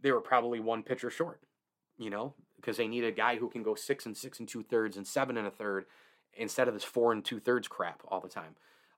they 0.01 0.11
were 0.11 0.21
probably 0.21 0.59
one 0.59 0.83
pitcher 0.83 1.09
short, 1.09 1.41
you 1.97 2.09
know, 2.09 2.33
because 2.61 2.77
they 2.77 2.87
need 2.87 3.03
a 3.03 3.11
guy 3.11 3.35
who 3.37 3.49
can 3.49 3.63
go 3.63 3.75
six 3.75 4.05
and 4.05 4.15
six 4.15 4.39
and 4.39 4.47
two 4.47 4.63
thirds 4.63 4.95
and 4.95 5.05
seven 5.05 5.37
and 5.37 5.47
a 5.47 5.51
third 5.51 5.85
instead 6.33 6.67
of 6.67 6.73
this 6.73 6.83
four 6.83 7.11
and 7.11 7.25
two 7.25 7.39
thirds 7.39 7.67
crap 7.67 8.01
all 8.07 8.21
the 8.21 8.29
time. 8.29 8.55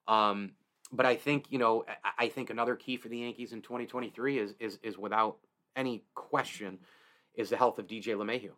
Um, 0.08 0.52
but 0.92 1.06
I 1.06 1.16
think, 1.16 1.46
you 1.50 1.58
know, 1.58 1.86
I 2.20 2.28
think 2.28 2.50
another 2.50 2.76
key 2.76 2.98
for 2.98 3.08
the 3.08 3.18
Yankees 3.18 3.54
in 3.54 3.62
2023 3.62 4.38
is, 4.38 4.54
is, 4.60 4.80
is 4.84 4.98
without 4.98 5.38
any 5.76 6.04
question, 6.14 6.80
is 7.34 7.50
the 7.50 7.58
health 7.58 7.80
of 7.80 7.88
DJ 7.88 8.10
LeMahieu. 8.10 8.52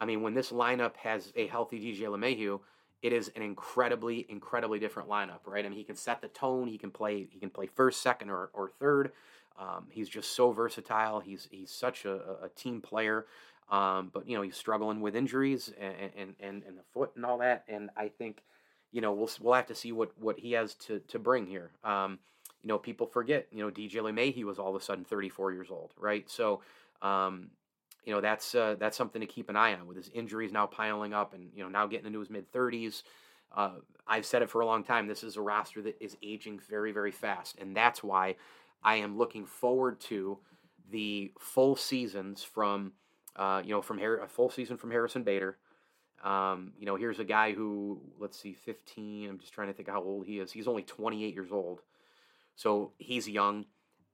I 0.00 0.06
mean, 0.06 0.22
when 0.22 0.34
this 0.34 0.50
lineup 0.50 0.96
has 0.96 1.32
a 1.36 1.46
healthy 1.46 1.78
DJ 1.78 2.02
LeMahieu, 2.02 2.60
it 3.02 3.12
is 3.12 3.30
an 3.36 3.42
incredibly, 3.42 4.24
incredibly 4.30 4.78
different 4.78 5.10
lineup, 5.10 5.40
right? 5.46 5.64
I 5.64 5.68
mean, 5.68 5.76
he 5.76 5.84
can 5.84 5.96
set 5.96 6.22
the 6.22 6.28
tone. 6.28 6.68
He 6.68 6.78
can 6.78 6.90
play. 6.90 7.28
He 7.30 7.38
can 7.38 7.50
play 7.50 7.66
first, 7.66 8.00
second, 8.00 8.30
or, 8.30 8.48
or 8.54 8.70
third. 8.80 9.12
Um, 9.58 9.88
he's 9.90 10.08
just 10.08 10.34
so 10.34 10.52
versatile. 10.52 11.20
He's 11.20 11.46
he's 11.50 11.70
such 11.70 12.06
a, 12.06 12.14
a 12.44 12.48
team 12.56 12.80
player. 12.80 13.26
Um, 13.68 14.10
but 14.12 14.28
you 14.28 14.36
know, 14.36 14.42
he's 14.42 14.56
struggling 14.56 15.00
with 15.00 15.16
injuries 15.16 15.72
and, 15.80 15.94
and 16.16 16.34
and 16.40 16.62
and 16.64 16.78
the 16.78 16.82
foot 16.92 17.12
and 17.16 17.24
all 17.24 17.38
that. 17.38 17.64
And 17.68 17.90
I 17.96 18.08
think, 18.08 18.42
you 18.92 19.00
know, 19.00 19.12
we'll 19.12 19.30
we'll 19.40 19.54
have 19.54 19.66
to 19.66 19.74
see 19.74 19.92
what 19.92 20.12
what 20.18 20.38
he 20.38 20.52
has 20.52 20.74
to 20.86 21.00
to 21.08 21.18
bring 21.18 21.46
here. 21.46 21.70
Um, 21.82 22.18
you 22.62 22.68
know, 22.68 22.78
people 22.78 23.06
forget. 23.06 23.46
You 23.50 23.64
know, 23.64 23.70
DJ 23.70 23.96
LeMahieu 23.96 24.44
was 24.44 24.58
all 24.58 24.74
of 24.74 24.80
a 24.80 24.84
sudden 24.84 25.04
34 25.04 25.52
years 25.52 25.70
old, 25.70 25.92
right? 25.98 26.28
So. 26.30 26.60
Um, 27.02 27.50
you 28.04 28.12
know 28.12 28.20
that's 28.20 28.54
uh, 28.54 28.76
that's 28.78 28.96
something 28.96 29.20
to 29.20 29.26
keep 29.26 29.48
an 29.48 29.56
eye 29.56 29.72
on 29.72 29.86
with 29.86 29.96
his 29.96 30.10
injuries 30.12 30.52
now 30.52 30.66
piling 30.66 31.12
up 31.12 31.34
and 31.34 31.50
you 31.54 31.62
know 31.62 31.68
now 31.68 31.86
getting 31.86 32.06
into 32.06 32.20
his 32.20 32.30
mid 32.30 32.50
30s. 32.52 33.02
Uh, 33.54 33.76
I've 34.06 34.26
said 34.26 34.42
it 34.42 34.50
for 34.50 34.60
a 34.60 34.66
long 34.66 34.84
time. 34.84 35.06
This 35.06 35.22
is 35.22 35.36
a 35.36 35.40
roster 35.40 35.80
that 35.82 35.96
is 36.00 36.16
aging 36.22 36.60
very 36.68 36.92
very 36.92 37.12
fast, 37.12 37.56
and 37.58 37.74
that's 37.74 38.02
why 38.02 38.36
I 38.82 38.96
am 38.96 39.16
looking 39.16 39.46
forward 39.46 40.00
to 40.02 40.38
the 40.90 41.32
full 41.38 41.76
seasons 41.76 42.42
from 42.42 42.92
uh, 43.36 43.62
you 43.64 43.70
know 43.70 43.82
from 43.82 43.98
Har- 43.98 44.20
a 44.20 44.28
full 44.28 44.50
season 44.50 44.76
from 44.76 44.90
Harrison 44.90 45.22
Bader. 45.22 45.56
Um, 46.22 46.72
you 46.78 46.86
know, 46.86 46.96
here's 46.96 47.18
a 47.18 47.24
guy 47.24 47.52
who 47.52 48.00
let's 48.18 48.38
see, 48.38 48.54
15. 48.54 49.28
I'm 49.28 49.38
just 49.38 49.52
trying 49.52 49.68
to 49.68 49.74
think 49.74 49.88
how 49.88 50.02
old 50.02 50.26
he 50.26 50.38
is. 50.38 50.52
He's 50.52 50.68
only 50.68 50.82
28 50.82 51.34
years 51.34 51.52
old, 51.52 51.80
so 52.56 52.92
he's 52.98 53.28
young. 53.28 53.66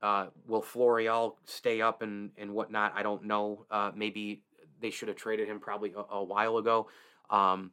Uh, 0.03 0.27
will 0.47 0.63
Florial 0.63 1.37
stay 1.45 1.83
up 1.83 2.03
and, 2.03 2.31
and 2.39 2.55
whatnot? 2.55 2.95
I 2.97 3.03
don't 3.03 3.25
know. 3.25 3.67
Uh, 3.71 3.93
maybe 3.95 4.43
they 4.81 4.91
should 4.91 5.09
have 5.09 5.17
traded 5.17 5.47
him 5.47 5.61
probably 5.61 5.93
a, 5.93 6.15
a 6.15 6.25
while 6.25 6.57
ago. 6.57 6.89
Um, 7.29 7.73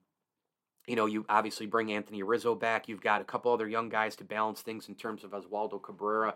you 0.87 0.95
know, 0.95 1.05
you 1.05 1.25
obviously 1.29 1.65
bring 1.65 1.91
Anthony 1.91 2.23
Rizzo 2.23 2.55
back. 2.55 2.87
You've 2.87 3.01
got 3.01 3.21
a 3.21 3.25
couple 3.25 3.51
other 3.51 3.67
young 3.67 3.89
guys 3.89 4.15
to 4.17 4.23
balance 4.23 4.61
things 4.61 4.87
in 4.87 4.95
terms 4.95 5.23
of 5.23 5.31
Oswaldo 5.31 5.81
Cabrera. 5.81 6.35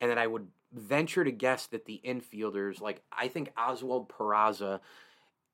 And 0.00 0.10
then 0.10 0.18
I 0.18 0.26
would 0.26 0.46
venture 0.72 1.24
to 1.24 1.32
guess 1.32 1.66
that 1.68 1.86
the 1.86 2.00
infielders, 2.04 2.80
like 2.80 3.02
I 3.12 3.28
think 3.28 3.52
Oswald 3.56 4.08
Peraza 4.08 4.80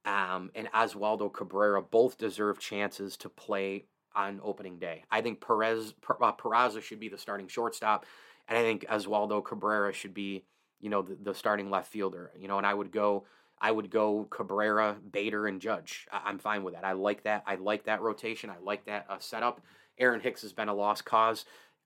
um, 0.04 0.50
and 0.54 0.70
Oswaldo 0.72 1.32
Cabrera, 1.32 1.82
both 1.82 2.18
deserve 2.18 2.58
chances 2.58 3.16
to 3.18 3.28
play 3.28 3.84
on 4.14 4.40
opening 4.42 4.78
day. 4.78 5.04
I 5.10 5.20
think 5.20 5.40
Perez 5.40 5.94
uh, 6.08 6.32
Peraza 6.32 6.82
should 6.82 7.00
be 7.00 7.08
the 7.08 7.18
starting 7.18 7.48
shortstop. 7.48 8.06
And 8.48 8.58
I 8.58 8.62
think 8.62 8.84
Oswaldo 8.86 9.44
Cabrera 9.44 9.92
should 9.92 10.14
be, 10.14 10.44
you 10.80 10.90
know, 10.90 11.02
the, 11.02 11.16
the, 11.20 11.34
starting 11.34 11.70
left 11.70 11.90
fielder. 11.90 12.30
You 12.38 12.48
know, 12.48 12.58
and 12.58 12.66
I 12.66 12.74
would 12.74 12.92
go, 12.92 13.24
I 13.58 13.70
would 13.70 13.90
go 13.90 14.26
Cabrera, 14.30 14.96
Bader, 15.12 15.46
and 15.46 15.60
Judge. 15.60 16.06
I, 16.12 16.28
am 16.28 16.38
fine 16.38 16.62
with 16.62 16.74
that. 16.74 16.84
I 16.84 16.92
like 16.92 17.24
that. 17.24 17.44
I 17.46 17.54
like 17.56 17.84
that 17.84 18.02
rotation. 18.02 18.50
I 18.50 18.56
like 18.62 18.84
that 18.84 19.06
uh, 19.08 19.18
setup. 19.18 19.60
Aaron 19.98 20.20
Hicks 20.20 20.42
has 20.42 20.52
been 20.52 20.68
a 20.68 20.74
lost 20.74 21.04
cause. 21.04 21.44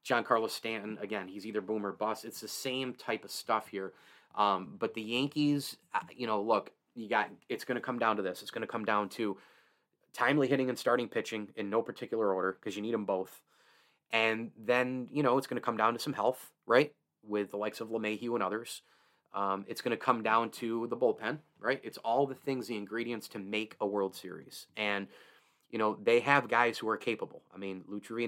Giancarlo 0.09 0.51
Stanton, 0.51 0.99
again, 1.03 1.29
he's 1.29 1.47
either 1.47 1.61
boom 1.63 1.87
or 1.87 1.93
bust. 1.93 2.25
It's 2.25 2.41
the 2.41 2.49
same 2.49 2.95
type 2.95 3.25
of 3.25 3.33
stuff 3.33 3.69
here. 3.69 3.93
Um, 4.37 4.77
but 4.79 4.95
the 4.95 5.03
Yankees, 5.03 5.79
uh, 5.95 6.01
you 6.17 6.27
know, 6.27 6.43
look, 6.43 6.73
you 6.95 7.09
got. 7.09 7.31
It's 7.51 7.65
going 7.65 7.77
to 7.77 7.83
come 7.83 7.99
down 7.99 8.17
to 8.19 8.23
this. 8.23 8.43
It's 8.43 8.53
going 8.53 8.63
to 8.63 8.69
come 8.69 8.85
down 8.87 9.11
to 9.11 9.39
timely 10.15 10.49
hitting 10.49 10.71
and 10.71 10.79
starting 10.79 11.09
pitching 11.09 11.49
in 11.57 11.71
no 11.71 11.83
particular 11.83 12.35
order 12.35 12.59
because 12.61 12.77
you 12.77 12.83
need 12.83 12.95
them 12.95 13.05
both 13.07 13.41
And 14.13 14.53
then, 14.59 15.09
you 15.13 15.23
know, 15.23 15.39
it's 15.39 15.47
going 15.47 15.61
to 15.61 15.65
come 15.67 15.77
down 15.79 15.95
to 15.95 16.01
some 16.01 16.15
health, 16.15 16.51
right? 16.67 16.93
With 17.27 17.51
the 17.51 17.59
likes 17.59 17.81
of 17.81 17.91
LeMahieu 17.91 18.35
and 18.35 18.43
others. 18.43 18.83
Um, 19.35 19.65
it's 19.69 19.83
going 19.83 19.93
to 19.93 20.03
come 20.03 20.23
down 20.23 20.51
to 20.53 20.87
the 20.89 20.97
bullpen, 20.97 21.39
right? 21.61 21.81
It's 21.85 21.99
all 21.99 22.27
the 22.27 22.35
things, 22.35 22.69
the 22.69 22.77
ingredients 22.77 23.29
to 23.31 23.41
make 23.41 23.77
a 23.81 23.87
World 23.87 24.17
Series. 24.17 24.67
And, 24.77 25.09
you 25.71 25.79
know, 25.79 25.99
they 26.03 26.21
have 26.21 26.49
guys 26.49 26.79
who 26.79 26.89
are 26.89 26.99
capable. 26.99 27.43
I 27.55 27.59
mean, 27.59 27.85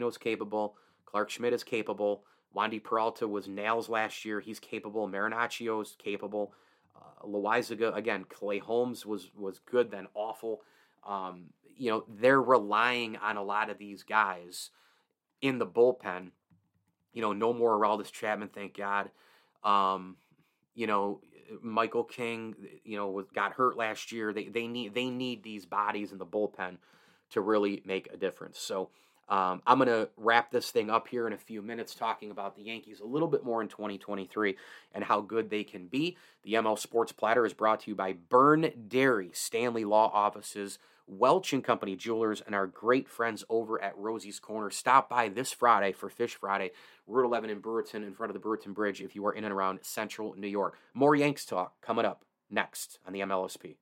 is 0.08 0.18
capable. 0.18 0.76
Clarke 1.11 1.31
Schmidt 1.31 1.52
is 1.52 1.64
capable. 1.64 2.25
Wandy 2.57 2.83
Peralta 2.83 3.26
was 3.26 3.49
nails 3.49 3.88
last 3.88 4.25
year. 4.25 4.40
He's 4.40 4.61
capable. 4.61 5.09
Marinaccio 5.09 5.83
is 5.83 5.97
capable. 5.99 6.52
Uh, 6.97 7.26
Loaisiga, 7.26 7.95
again, 7.97 8.25
Clay 8.29 8.59
Holmes 8.59 9.07
was 9.07 9.31
was 9.37 9.61
good, 9.61 9.90
then 9.90 10.07
awful. 10.14 10.62
Um, 11.07 11.47
you 11.76 11.90
know, 11.90 12.05
they're 12.09 12.43
relying 12.43 13.17
on 13.17 13.37
a 13.37 13.43
lot 13.43 13.71
of 13.71 13.79
these 13.79 14.02
guys 14.02 14.71
in 15.40 15.59
the 15.59 15.67
bullpen. 15.67 16.31
You 17.12 17.23
know, 17.23 17.33
no 17.33 17.52
more 17.52 17.79
Aroldis 17.79 18.12
Chapman, 18.12 18.49
thank 18.49 18.76
God. 18.76 19.11
Um, 19.64 20.17
you 20.75 20.87
know, 20.87 21.21
Michael 21.62 22.05
King, 22.05 22.55
you 22.85 22.97
know, 22.97 23.25
got 23.35 23.52
hurt 23.52 23.76
last 23.76 24.12
year. 24.12 24.33
They 24.33 24.49
they 24.49 24.67
need 24.67 24.95
they 24.95 25.11
need 25.11 25.43
these 25.43 25.67
bodies 25.67 26.12
in 26.12 26.19
the 26.19 26.26
bullpen 26.26 26.76
to 27.31 27.40
really 27.40 27.83
make 27.85 28.12
a 28.12 28.17
difference. 28.17 28.59
So 28.59 28.90
um, 29.30 29.62
I'm 29.64 29.78
going 29.78 29.88
to 29.88 30.08
wrap 30.16 30.50
this 30.50 30.72
thing 30.72 30.90
up 30.90 31.06
here 31.06 31.26
in 31.28 31.32
a 31.32 31.38
few 31.38 31.62
minutes, 31.62 31.94
talking 31.94 32.32
about 32.32 32.56
the 32.56 32.62
Yankees 32.62 32.99
a 33.00 33.06
little 33.06 33.28
bit 33.28 33.44
more 33.44 33.62
in 33.62 33.68
2023 33.68 34.56
and 34.92 35.04
how 35.04 35.20
good 35.20 35.50
they 35.50 35.62
can 35.62 35.87
be. 35.87 36.16
The 36.42 36.54
ML 36.54 36.76
Sports 36.76 37.12
Platter 37.12 37.46
is 37.46 37.54
brought 37.54 37.80
to 37.80 37.90
you 37.90 37.94
by 37.94 38.14
Byrne 38.28 38.72
Dairy, 38.88 39.30
Stanley 39.32 39.84
Law 39.84 40.10
Offices, 40.12 40.80
Welch 41.06 41.52
and 41.52 41.62
Company 41.62 41.94
Jewelers, 41.94 42.40
and 42.40 42.54
our 42.56 42.66
great 42.66 43.08
friends 43.08 43.44
over 43.49 43.80
at 43.80 43.96
Rosie's 43.96 44.40
Corner. 44.40 44.70
Stop 44.70 45.08
by 45.08 45.28
this 45.28 45.52
Friday 45.52 45.92
for 45.92 46.08
Fish 46.08 46.34
Friday, 46.34 46.72
Route 47.06 47.25
11 47.25 47.50
in 47.50 47.62
Brewerton, 47.62 48.06
in 48.06 48.14
front 48.14 48.34
of 48.34 48.40
the 48.40 48.46
Brewerton 48.46 48.75
Bridge, 48.75 49.00
if 49.00 49.14
you 49.14 49.25
are 49.26 49.32
in 49.32 49.44
and 49.44 49.52
around 49.52 49.80
Central 49.82 50.34
New 50.37 50.49
York. 50.49 50.76
More 50.92 51.14
Yanks 51.14 51.44
talk 51.44 51.80
coming 51.80 52.04
up 52.04 52.25
next 52.50 52.99
on 53.06 53.12
the 53.12 53.20
MLSP. 53.20 53.76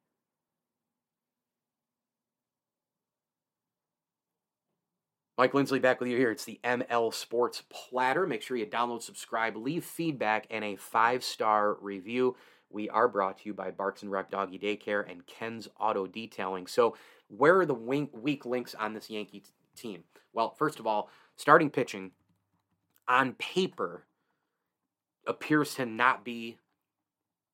Mike 5.38 5.54
Lindsley 5.54 5.78
back 5.78 6.00
with 6.00 6.08
you 6.08 6.16
here. 6.16 6.32
It's 6.32 6.44
the 6.44 6.58
ML 6.64 7.14
Sports 7.14 7.62
Platter. 7.70 8.26
Make 8.26 8.42
sure 8.42 8.56
you 8.56 8.66
download, 8.66 9.02
subscribe, 9.02 9.56
leave 9.56 9.84
feedback, 9.84 10.48
and 10.50 10.64
a 10.64 10.74
five 10.74 11.22
star 11.22 11.74
review. 11.80 12.34
We 12.70 12.90
are 12.90 13.06
brought 13.06 13.38
to 13.38 13.44
you 13.46 13.54
by 13.54 13.70
Barks 13.70 14.02
and 14.02 14.10
Rec 14.10 14.32
Doggy 14.32 14.58
Daycare 14.58 15.08
and 15.08 15.24
Ken's 15.28 15.68
Auto 15.78 16.08
Detailing. 16.08 16.66
So, 16.66 16.96
where 17.28 17.56
are 17.56 17.66
the 17.66 17.74
weak 17.74 18.44
links 18.44 18.74
on 18.74 18.94
this 18.94 19.08
Yankee 19.08 19.40
t- 19.40 19.50
team? 19.76 20.02
Well, 20.32 20.56
first 20.58 20.80
of 20.80 20.88
all, 20.88 21.08
starting 21.36 21.70
pitching 21.70 22.10
on 23.06 23.34
paper 23.34 24.06
appears 25.24 25.76
to 25.76 25.86
not 25.86 26.24
be 26.24 26.58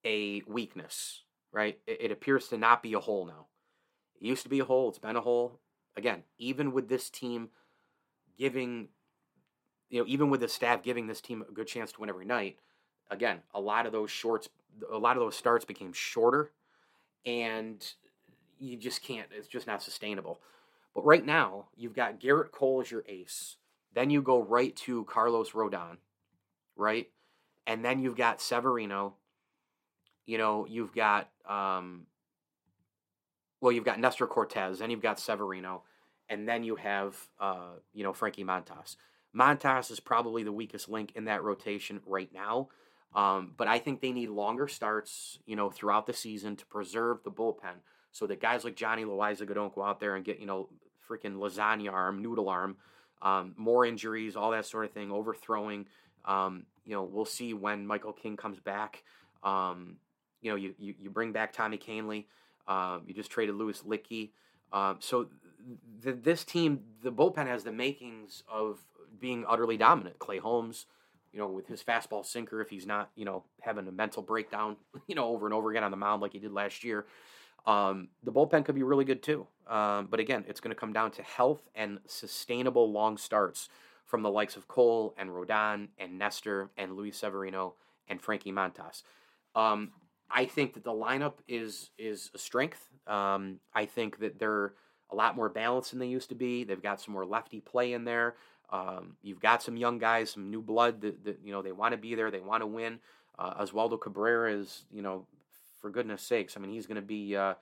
a 0.06 0.40
weakness, 0.46 1.24
right? 1.52 1.78
It, 1.86 1.98
it 2.00 2.12
appears 2.12 2.48
to 2.48 2.56
not 2.56 2.82
be 2.82 2.94
a 2.94 3.00
hole 3.00 3.26
now. 3.26 3.48
It 4.18 4.26
used 4.26 4.44
to 4.44 4.48
be 4.48 4.60
a 4.60 4.64
hole, 4.64 4.88
it's 4.88 4.98
been 4.98 5.16
a 5.16 5.20
hole. 5.20 5.60
Again, 5.96 6.22
even 6.38 6.72
with 6.72 6.88
this 6.88 7.10
team 7.10 7.50
giving, 8.38 8.88
you 9.90 10.00
know, 10.00 10.06
even 10.08 10.30
with 10.30 10.40
the 10.40 10.48
staff 10.48 10.82
giving 10.82 11.06
this 11.06 11.20
team 11.20 11.44
a 11.48 11.52
good 11.52 11.66
chance 11.66 11.92
to 11.92 12.00
win 12.00 12.10
every 12.10 12.24
night, 12.26 12.58
again, 13.10 13.40
a 13.54 13.60
lot 13.60 13.86
of 13.86 13.92
those 13.92 14.10
shorts, 14.10 14.48
a 14.90 14.98
lot 14.98 15.16
of 15.16 15.22
those 15.22 15.36
starts 15.36 15.64
became 15.64 15.92
shorter, 15.92 16.52
and 17.26 17.84
you 18.58 18.76
just 18.76 19.02
can't. 19.02 19.28
It's 19.36 19.48
just 19.48 19.66
not 19.66 19.82
sustainable. 19.82 20.40
But 20.94 21.04
right 21.04 21.24
now, 21.24 21.66
you've 21.76 21.94
got 21.94 22.20
Gerrit 22.20 22.52
Cole 22.52 22.80
as 22.80 22.90
your 22.90 23.04
ace. 23.08 23.56
Then 23.94 24.10
you 24.10 24.22
go 24.22 24.42
right 24.42 24.74
to 24.76 25.04
Carlos 25.04 25.50
Rodon, 25.50 25.98
right? 26.76 27.08
And 27.66 27.84
then 27.84 28.00
you've 28.00 28.16
got 28.16 28.40
Severino. 28.40 29.14
You 30.26 30.38
know, 30.38 30.66
you've 30.68 30.94
got 30.94 31.28
um, 31.48 32.06
well, 33.60 33.72
you've 33.72 33.84
got 33.84 33.98
Nestor 33.98 34.26
Cortes, 34.26 34.78
then 34.78 34.90
you've 34.90 35.00
got 35.00 35.18
Severino 35.18 35.84
and 36.28 36.48
then 36.48 36.64
you 36.64 36.76
have 36.76 37.16
uh, 37.40 37.74
you 37.92 38.04
know 38.04 38.12
Frankie 38.12 38.44
Montas. 38.44 38.96
Montas 39.36 39.90
is 39.90 40.00
probably 40.00 40.42
the 40.44 40.52
weakest 40.52 40.88
link 40.88 41.12
in 41.14 41.24
that 41.24 41.42
rotation 41.42 42.00
right 42.06 42.30
now. 42.32 42.68
Um, 43.14 43.52
but 43.56 43.68
I 43.68 43.78
think 43.78 44.00
they 44.00 44.12
need 44.12 44.28
longer 44.28 44.66
starts, 44.66 45.38
you 45.46 45.54
know, 45.54 45.70
throughout 45.70 46.06
the 46.06 46.12
season 46.12 46.56
to 46.56 46.66
preserve 46.66 47.22
the 47.22 47.30
bullpen 47.30 47.76
so 48.10 48.26
that 48.26 48.40
guys 48.40 48.64
like 48.64 48.76
Johnny 48.76 49.04
Loaisiga 49.04 49.54
don't 49.54 49.74
go 49.74 49.82
out 49.82 50.00
there 50.00 50.16
and 50.16 50.24
get, 50.24 50.40
you 50.40 50.46
know, 50.46 50.68
freaking 51.08 51.36
lasagna 51.36 51.92
arm, 51.92 52.22
noodle 52.22 52.48
arm, 52.48 52.76
um, 53.22 53.54
more 53.56 53.86
injuries, 53.86 54.36
all 54.36 54.50
that 54.50 54.66
sort 54.66 54.84
of 54.84 54.92
thing, 54.92 55.12
overthrowing. 55.12 55.86
Um, 56.24 56.66
you 56.84 56.92
know, 56.92 57.04
we'll 57.04 57.24
see 57.24 57.54
when 57.54 57.86
Michael 57.86 58.12
King 58.12 58.36
comes 58.36 58.58
back. 58.58 59.04
Um, 59.42 59.96
you 60.40 60.50
know, 60.50 60.56
you, 60.56 60.74
you, 60.78 60.94
you, 60.98 61.10
bring 61.10 61.32
back 61.32 61.52
Tommy 61.52 61.78
Kahnle. 61.78 62.24
Uh, 62.66 62.98
you 63.06 63.14
just 63.14 63.30
traded 63.30 63.54
Louis 63.54 63.80
Luetge. 63.82 64.30
Um, 64.72 64.96
so 65.00 65.28
the, 66.02 66.12
this 66.12 66.44
team, 66.44 66.80
the 67.02 67.12
bullpen 67.12 67.46
has 67.46 67.64
the 67.64 67.72
makings 67.72 68.42
of 68.50 68.78
being 69.20 69.44
utterly 69.48 69.76
dominant. 69.76 70.18
Clay 70.18 70.38
Holmes, 70.38 70.86
you 71.32 71.38
know, 71.38 71.48
with 71.48 71.66
his 71.66 71.82
fastball 71.82 72.24
sinker, 72.24 72.60
if 72.60 72.70
he's 72.70 72.86
not, 72.86 73.10
you 73.14 73.24
know, 73.24 73.44
having 73.60 73.86
a 73.88 73.92
mental 73.92 74.22
breakdown, 74.22 74.76
you 75.06 75.14
know, 75.14 75.26
over 75.26 75.46
and 75.46 75.54
over 75.54 75.70
again 75.70 75.84
on 75.84 75.90
the 75.90 75.96
mound 75.96 76.22
like 76.22 76.32
he 76.32 76.38
did 76.38 76.52
last 76.52 76.84
year, 76.84 77.06
um, 77.66 78.08
the 78.22 78.32
bullpen 78.32 78.64
could 78.64 78.74
be 78.74 78.82
really 78.82 79.04
good 79.04 79.22
too. 79.22 79.46
Um, 79.66 80.08
but 80.10 80.20
again, 80.20 80.44
it's 80.46 80.60
going 80.60 80.74
to 80.74 80.78
come 80.78 80.92
down 80.92 81.10
to 81.12 81.22
health 81.22 81.68
and 81.74 81.98
sustainable 82.06 82.92
long 82.92 83.16
starts 83.16 83.68
from 84.04 84.22
the 84.22 84.30
likes 84.30 84.56
of 84.56 84.68
Cole 84.68 85.14
and 85.16 85.30
Rodon 85.30 85.88
and 85.98 86.18
Nestor 86.18 86.70
and 86.76 86.94
Luis 86.94 87.16
Severino 87.16 87.74
and 88.06 88.20
Frankie 88.20 88.52
Montas. 88.52 89.02
Um, 89.54 89.92
I 90.30 90.44
think 90.44 90.74
that 90.74 90.84
the 90.84 90.92
lineup 90.92 91.34
is 91.48 91.90
is 91.98 92.30
a 92.34 92.38
strength. 92.38 92.88
Um, 93.06 93.60
I 93.74 93.86
think 93.86 94.18
that 94.18 94.38
they're 94.38 94.74
a 95.14 95.16
lot 95.16 95.36
more 95.36 95.48
balanced 95.48 95.90
than 95.90 96.00
they 96.00 96.06
used 96.06 96.28
to 96.30 96.34
be. 96.34 96.64
They've 96.64 96.82
got 96.82 97.00
some 97.00 97.14
more 97.14 97.24
lefty 97.24 97.60
play 97.60 97.92
in 97.92 98.04
there. 98.04 98.34
Um, 98.70 99.16
you've 99.22 99.40
got 99.40 99.62
some 99.62 99.76
young 99.76 99.98
guys, 99.98 100.30
some 100.30 100.50
new 100.50 100.60
blood 100.60 101.00
that, 101.02 101.24
that 101.24 101.38
you 101.44 101.52
know 101.52 101.62
they 101.62 101.72
want 101.72 101.92
to 101.92 101.98
be 101.98 102.14
there, 102.14 102.30
they 102.30 102.40
want 102.40 102.62
to 102.62 102.66
win. 102.66 102.98
Uh, 103.38 103.64
Oswaldo 103.64 104.00
Cabrera 104.00 104.52
is, 104.52 104.84
you 104.92 105.02
know, 105.02 105.26
for 105.80 105.90
goodness 105.90 106.22
sakes, 106.22 106.56
I 106.56 106.60
mean 106.60 106.72
he's 106.72 106.86
going 106.86 106.96
to 106.96 107.02
be 107.02 107.36
uh, 107.36 107.54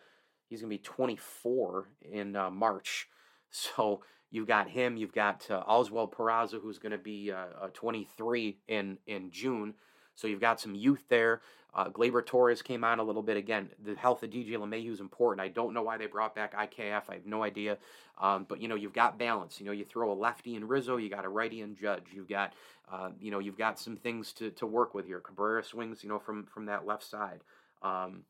he's 0.49 0.61
going 0.61 0.71
to 0.71 0.79
be 0.79 0.83
24 0.83 1.89
in 2.11 2.37
uh, 2.37 2.51
March, 2.51 3.09
so 3.51 4.03
you've 4.31 4.49
got 4.49 4.71
him. 4.71 4.97
You've 4.97 5.13
got 5.13 5.47
uh, 5.51 5.63
Oswald 5.67 6.13
Peraza, 6.13 6.61
who's 6.61 6.79
going 6.79 6.93
to 6.93 6.99
be 6.99 7.31
uh, 7.31 7.69
23 7.75 8.57
in 8.69 8.99
in 9.07 9.31
June. 9.31 9.75
So 10.15 10.29
you've 10.29 10.41
got 10.41 10.61
some 10.61 10.75
youth 10.75 11.05
there. 11.09 11.41
Uh, 11.75 11.89
Gleyber 11.89 12.25
Torres 12.25 12.61
came 12.61 12.85
on 12.85 12.99
a 12.99 13.03
little 13.03 13.23
bit 13.23 13.37
again. 13.37 13.71
The 13.85 13.95
health 13.95 14.23
of 14.23 14.31
DJ 14.31 14.53
LeMahieu 14.53 14.93
is 14.93 15.01
important. 15.01 15.45
I 15.45 15.49
don't 15.49 15.73
know 15.73 15.83
why 15.83 15.97
they 15.97 16.07
brought 16.07 16.35
back 16.35 16.55
IKF. 16.55 17.05
I 17.09 17.15
have 17.15 17.27
no 17.27 17.43
idea. 17.43 17.79
Um, 18.21 18.45
but 18.49 18.61
you 18.61 18.69
know, 18.69 18.75
you've 18.75 18.93
got 18.93 19.19
balance. 19.19 19.59
You 19.59 19.67
know, 19.67 19.73
you 19.73 19.85
throw 19.85 20.13
a 20.13 20.15
lefty 20.15 20.55
in 20.55 20.69
Rizzo, 20.69 20.99
you 20.99 21.09
got 21.09 21.25
a 21.25 21.31
righty 21.31 21.63
in 21.63 21.75
Judge. 21.75 22.05
You've 22.13 22.29
got, 22.29 22.53
uh, 22.91 23.11
you 23.21 23.31
know, 23.31 23.39
you've 23.39 23.57
got 23.57 23.79
some 23.79 23.97
things 23.97 24.33
to, 24.35 24.51
to 24.51 24.67
work 24.67 24.95
with 24.95 25.07
here. 25.07 25.21
Cabrera 25.21 25.65
swings, 25.65 26.03
you 26.03 26.11
know, 26.11 26.19
from 26.19 26.45
from 26.45 26.67
that 26.67 26.87
left 26.87 27.05
side. 27.05 27.41
Um, 27.83 28.25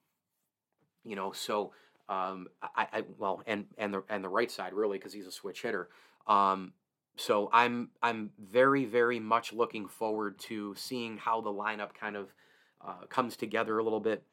you 1.04 1.16
know, 1.16 1.32
so 1.32 1.72
um, 2.08 2.46
I, 2.62 2.87
I 2.92 3.02
well, 3.18 3.42
and 3.46 3.66
and 3.76 3.92
the 3.92 4.04
and 4.08 4.22
the 4.22 4.28
right 4.28 4.50
side 4.50 4.72
really 4.72 4.99
because 4.99 5.12
he's 5.12 5.26
a 5.26 5.32
switch 5.32 5.62
hitter. 5.62 5.88
Um, 6.28 6.75
so 7.16 7.50
I'm 7.52 7.90
I'm 8.02 8.30
very 8.38 8.84
very 8.84 9.20
much 9.20 9.52
looking 9.52 9.88
forward 9.88 10.38
to 10.40 10.75
seeing 10.76 11.18
how 11.18 11.40
the 11.40 11.50
lineup 11.50 11.94
kind 11.94 12.16
of 12.16 12.32
uh, 12.87 13.07
comes 13.09 13.37
together 13.37 13.79
a 13.79 13.83
little 13.83 14.01
bit. 14.01 14.25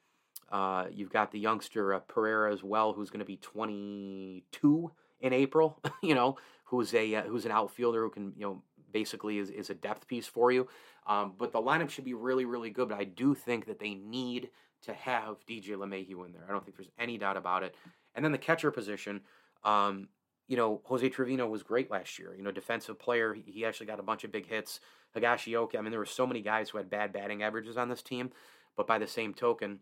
Uh, 0.52 0.86
you've 0.92 1.12
got 1.12 1.32
the 1.32 1.40
youngster 1.40 1.94
uh, 1.94 2.00
Pereira 2.00 2.52
as 2.52 2.64
well, 2.64 2.94
who's 2.94 3.10
going 3.10 3.20
to 3.20 3.26
be 3.26 3.38
22 3.38 4.92
in 5.22 5.34
April. 5.34 5.80
you 6.02 6.16
know, 6.16 6.38
who's 6.66 6.94
a 6.94 7.16
uh, 7.16 7.22
who's 7.24 7.46
an 7.46 7.52
outfielder 7.52 8.04
who 8.04 8.10
can 8.10 8.34
you 8.36 8.46
know 8.46 8.62
basically 8.92 9.38
is, 9.38 9.50
is 9.50 9.70
a 9.70 9.76
depth 9.76 10.08
piece 10.08 10.28
for 10.28 10.52
you. 10.52 10.68
Um, 11.06 11.34
but 11.38 11.52
the 11.52 11.62
lineup 11.62 11.90
should 11.90 12.06
be 12.06 12.14
really 12.14 12.46
really 12.46 12.70
good. 12.70 12.90
But 12.90 13.00
I 13.00 13.04
do 13.04 13.36
think 13.36 13.66
that 13.68 13.80
they 13.80 13.94
need 13.94 14.50
to 14.84 14.94
have 14.94 15.38
DJ 15.48 15.72
LeMahieu 15.72 16.26
in 16.26 16.32
there. 16.32 16.46
I 16.48 16.52
don't 16.52 16.64
think 16.64 16.78
there's 16.78 16.90
any 16.98 17.18
doubt 17.18 17.38
about 17.38 17.64
it. 17.64 17.76
And 18.16 18.24
then 18.24 18.32
the 18.32 18.38
catcher 18.38 18.72
position. 18.72 19.22
Um, 19.64 20.08
you 20.50 20.58
know, 20.58 20.82
Jose 20.86 21.08
Trevino 21.10 21.48
was 21.48 21.62
great 21.62 21.92
last 21.92 22.18
year. 22.18 22.34
You 22.36 22.42
know, 22.42 22.52
defensive 22.52 22.98
player. 22.98 23.38
He 23.46 23.64
actually 23.64 23.86
got 23.86 24.00
a 24.00 24.04
bunch 24.04 24.24
of 24.24 24.32
big 24.32 24.48
hits. 24.48 24.80
Higashioka. 25.16 25.78
I 25.78 25.82
mean, 25.82 25.92
there 25.92 26.00
were 26.00 26.08
so 26.08 26.26
many 26.26 26.42
guys 26.42 26.70
who 26.70 26.80
had 26.80 26.90
bad 26.90 27.14
batting 27.14 27.44
averages 27.44 27.78
on 27.78 27.88
this 27.88 28.02
team, 28.02 28.32
but 28.76 28.88
by 28.88 28.98
the 28.98 29.08
same 29.08 29.36
token, 29.36 29.80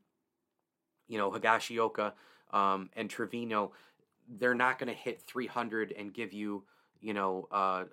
you 1.07 1.17
know, 1.17 1.31
Higashioka 1.31 2.11
um, 2.51 2.89
and 2.97 3.09
Trevino, 3.09 3.71
they're 4.27 4.53
not 4.53 4.77
going 4.77 4.89
to 4.89 4.93
hit 4.93 5.21
300 5.21 5.93
and 5.97 6.13
give 6.13 6.33
you, 6.33 6.65
you 6.99 7.13
know, 7.13 7.47
uh, 7.49 7.85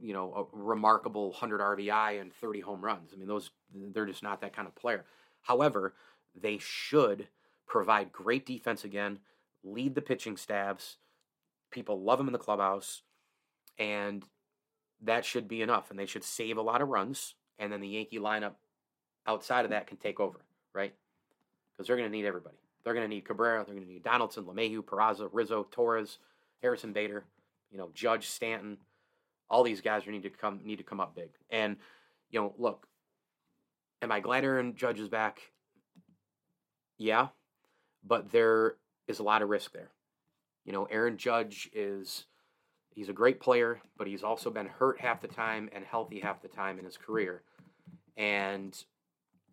you 0.00 0.14
know, 0.14 0.48
a 0.52 0.56
remarkable 0.56 1.28
100 1.28 1.60
RBI 1.60 2.22
and 2.22 2.32
30 2.32 2.60
home 2.60 2.82
runs. 2.82 3.12
I 3.12 3.16
mean, 3.16 3.28
those 3.28 3.50
they're 3.74 4.06
just 4.06 4.22
not 4.22 4.40
that 4.40 4.56
kind 4.56 4.66
of 4.66 4.74
player. 4.74 5.04
However, 5.42 5.92
they 6.34 6.56
should 6.58 7.28
provide 7.66 8.12
great 8.12 8.46
defense 8.46 8.82
again, 8.82 9.18
lead 9.62 9.94
the 9.94 10.00
pitching 10.00 10.38
stabs. 10.38 10.96
People 11.74 12.00
love 12.00 12.18
them 12.18 12.28
in 12.28 12.32
the 12.32 12.38
clubhouse, 12.38 13.02
and 13.78 14.24
that 15.02 15.24
should 15.24 15.48
be 15.48 15.60
enough, 15.60 15.90
and 15.90 15.98
they 15.98 16.06
should 16.06 16.22
save 16.22 16.56
a 16.56 16.62
lot 16.62 16.80
of 16.80 16.88
runs, 16.88 17.34
and 17.58 17.72
then 17.72 17.80
the 17.80 17.88
Yankee 17.88 18.20
lineup 18.20 18.52
outside 19.26 19.64
of 19.64 19.72
that 19.72 19.88
can 19.88 19.96
take 19.96 20.20
over, 20.20 20.38
right? 20.72 20.94
Because 21.72 21.88
they're 21.88 21.96
going 21.96 22.08
to 22.08 22.16
need 22.16 22.26
everybody. 22.26 22.56
They're 22.84 22.94
going 22.94 23.04
to 23.04 23.12
need 23.12 23.24
Cabrera. 23.24 23.64
They're 23.64 23.74
going 23.74 23.86
to 23.86 23.92
need 23.92 24.04
Donaldson, 24.04 24.44
LeMahieu, 24.44 24.84
Peraza, 24.84 25.28
Rizzo, 25.32 25.66
Torres, 25.72 26.18
Harrison 26.62 26.92
Bader, 26.92 27.24
you 27.72 27.78
know, 27.78 27.90
Judge, 27.92 28.28
Stanton. 28.28 28.78
All 29.50 29.64
these 29.64 29.80
guys 29.80 30.06
need 30.06 30.22
to 30.22 30.30
come 30.30 30.60
need 30.64 30.78
to 30.78 30.84
come 30.84 31.00
up 31.00 31.16
big. 31.16 31.30
And 31.50 31.76
you 32.30 32.40
know, 32.40 32.54
look, 32.56 32.86
am 34.00 34.12
I 34.12 34.20
glad 34.20 34.44
Aaron 34.44 34.76
Judge 34.76 35.00
is 35.00 35.08
back? 35.08 35.40
Yeah, 36.98 37.28
but 38.06 38.30
there 38.30 38.76
is 39.08 39.18
a 39.18 39.24
lot 39.24 39.42
of 39.42 39.48
risk 39.48 39.72
there. 39.72 39.90
You 40.64 40.72
know, 40.72 40.84
Aaron 40.84 41.16
Judge 41.16 41.70
is 41.72 42.24
he's 42.90 43.08
a 43.08 43.12
great 43.12 43.40
player, 43.40 43.80
but 43.96 44.06
he's 44.06 44.22
also 44.22 44.50
been 44.50 44.66
hurt 44.66 45.00
half 45.00 45.20
the 45.20 45.28
time 45.28 45.68
and 45.72 45.84
healthy 45.84 46.20
half 46.20 46.42
the 46.42 46.48
time 46.48 46.78
in 46.78 46.84
his 46.84 46.96
career. 46.96 47.42
And 48.16 48.76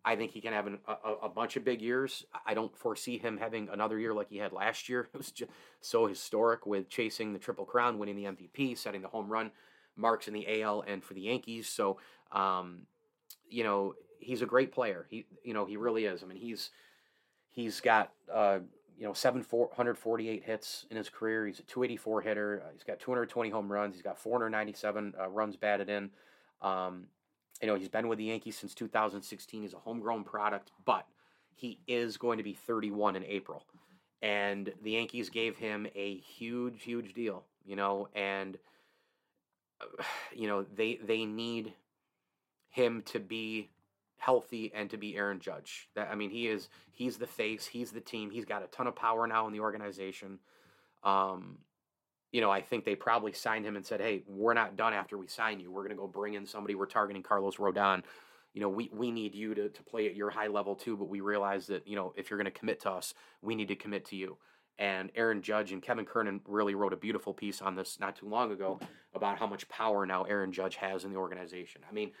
I 0.04 0.16
think 0.16 0.32
he 0.32 0.40
can 0.40 0.52
have 0.52 0.66
an, 0.66 0.78
a, 0.86 1.12
a, 1.24 1.28
bunch 1.28 1.56
of 1.56 1.64
big 1.64 1.80
years. 1.80 2.24
I 2.44 2.54
don't 2.54 2.76
foresee 2.76 3.18
him 3.18 3.38
having 3.38 3.68
another 3.68 3.98
year 3.98 4.12
like 4.12 4.30
he 4.30 4.38
had 4.38 4.52
last 4.52 4.88
year. 4.88 5.08
It 5.14 5.16
was 5.16 5.30
just 5.30 5.50
so 5.80 6.06
historic 6.06 6.66
with 6.66 6.88
chasing 6.88 7.32
the 7.32 7.38
Triple 7.38 7.64
Crown, 7.64 7.98
winning 7.98 8.16
the 8.16 8.24
MVP, 8.24 8.76
setting 8.76 9.02
the 9.02 9.08
home 9.08 9.28
run 9.28 9.52
marks 9.96 10.26
in 10.26 10.34
the 10.34 10.62
AL 10.62 10.82
and 10.86 11.04
for 11.04 11.14
the 11.14 11.20
Yankees. 11.20 11.68
So, 11.68 11.98
um, 12.32 12.86
you 13.48 13.62
know, 13.62 13.94
he's 14.18 14.42
a 14.42 14.46
great 14.46 14.72
player. 14.72 15.06
He, 15.08 15.26
you 15.44 15.54
know, 15.54 15.66
he 15.66 15.76
really 15.76 16.06
is. 16.06 16.22
I 16.22 16.26
mean, 16.26 16.38
he's 16.38 16.70
he's 17.50 17.80
got 17.80 18.12
uh, 18.32 18.60
you 18.98 19.04
know 19.04 19.12
seven 19.12 19.42
four 19.42 19.70
hundred 19.74 19.98
forty 19.98 20.28
eight 20.28 20.44
hits 20.44 20.86
in 20.90 20.96
his 20.96 21.08
career. 21.08 21.46
He's 21.46 21.58
a 21.58 21.62
284 21.62 22.20
hitter. 22.22 22.62
Uh, 22.64 22.70
he's 22.72 22.84
got 22.84 23.00
220 23.00 23.50
home 23.50 23.70
runs. 23.70 23.94
He's 23.94 24.02
got 24.02 24.18
497 24.18 25.14
uh, 25.18 25.28
runs 25.28 25.56
batted 25.56 25.88
in. 25.88 26.10
Um, 26.60 27.06
you 27.60 27.68
know, 27.68 27.74
he's 27.76 27.88
been 27.88 28.08
with 28.08 28.18
the 28.18 28.24
Yankees 28.24 28.56
since 28.56 28.74
2016. 28.74 29.62
He's 29.62 29.74
a 29.74 29.78
homegrown 29.78 30.24
product, 30.24 30.72
but 30.84 31.06
he 31.54 31.78
is 31.86 32.16
going 32.16 32.38
to 32.38 32.44
be 32.44 32.54
31 32.54 33.16
in 33.16 33.24
April. 33.24 33.64
And 34.20 34.72
the 34.82 34.92
Yankees 34.92 35.30
gave 35.30 35.56
him 35.56 35.86
a 35.94 36.18
huge, 36.18 36.82
huge 36.82 37.14
deal, 37.14 37.44
you 37.64 37.76
know, 37.76 38.08
and 38.14 38.58
you 40.34 40.46
know, 40.48 40.64
they 40.74 40.98
they 41.04 41.24
need 41.24 41.72
him 42.68 43.02
to 43.02 43.20
be 43.20 43.70
healthy 44.22 44.70
and 44.72 44.88
to 44.88 44.96
be 44.96 45.16
Aaron 45.16 45.40
Judge. 45.40 45.88
That 45.96 46.08
I 46.10 46.14
mean, 46.14 46.30
he 46.30 46.46
is 46.46 46.68
he's 46.92 47.16
the 47.16 47.26
face, 47.26 47.66
he's 47.66 47.90
the 47.90 48.00
team. 48.00 48.30
He's 48.30 48.44
got 48.44 48.62
a 48.62 48.68
ton 48.68 48.86
of 48.86 48.94
power 48.94 49.26
now 49.26 49.48
in 49.48 49.52
the 49.52 49.58
organization. 49.60 50.38
Um, 51.02 51.58
you 52.30 52.40
know, 52.40 52.50
I 52.50 52.60
think 52.60 52.84
they 52.84 52.94
probably 52.94 53.32
signed 53.32 53.66
him 53.66 53.74
and 53.74 53.84
said, 53.84 54.00
"Hey, 54.00 54.22
we're 54.28 54.54
not 54.54 54.76
done 54.76 54.94
after 54.94 55.18
we 55.18 55.26
sign 55.26 55.58
you. 55.58 55.72
We're 55.72 55.82
going 55.82 55.96
to 55.96 56.00
go 56.00 56.06
bring 56.06 56.34
in 56.34 56.46
somebody. 56.46 56.76
We're 56.76 56.86
targeting 56.86 57.24
Carlos 57.24 57.56
Rodon. 57.56 58.04
You 58.54 58.60
know, 58.60 58.68
we, 58.68 58.90
we 58.92 59.10
need 59.10 59.34
you 59.34 59.54
to, 59.54 59.68
to 59.68 59.82
play 59.82 60.06
at 60.06 60.14
your 60.14 60.30
high 60.30 60.46
level 60.46 60.76
too, 60.76 60.96
but 60.96 61.08
we 61.08 61.20
realize 61.20 61.66
that, 61.66 61.88
you 61.88 61.96
know, 61.96 62.12
if 62.16 62.30
you're 62.30 62.38
going 62.38 62.52
to 62.52 62.58
commit 62.58 62.80
to 62.82 62.90
us, 62.90 63.14
we 63.40 63.56
need 63.56 63.68
to 63.68 63.76
commit 63.76 64.04
to 64.06 64.16
you." 64.16 64.38
And 64.78 65.10
Aaron 65.16 65.42
Judge 65.42 65.72
and 65.72 65.82
Kevin 65.82 66.04
Kernan 66.04 66.40
really 66.46 66.74
wrote 66.74 66.92
a 66.92 66.96
beautiful 66.96 67.34
piece 67.34 67.60
on 67.60 67.74
this 67.74 67.98
not 67.98 68.16
too 68.16 68.28
long 68.28 68.52
ago 68.52 68.78
about 69.14 69.38
how 69.38 69.46
much 69.46 69.68
power 69.68 70.06
now 70.06 70.22
Aaron 70.24 70.52
Judge 70.52 70.76
has 70.76 71.04
in 71.04 71.10
the 71.10 71.18
organization. 71.18 71.82
I 71.88 71.92
mean, 71.92 72.12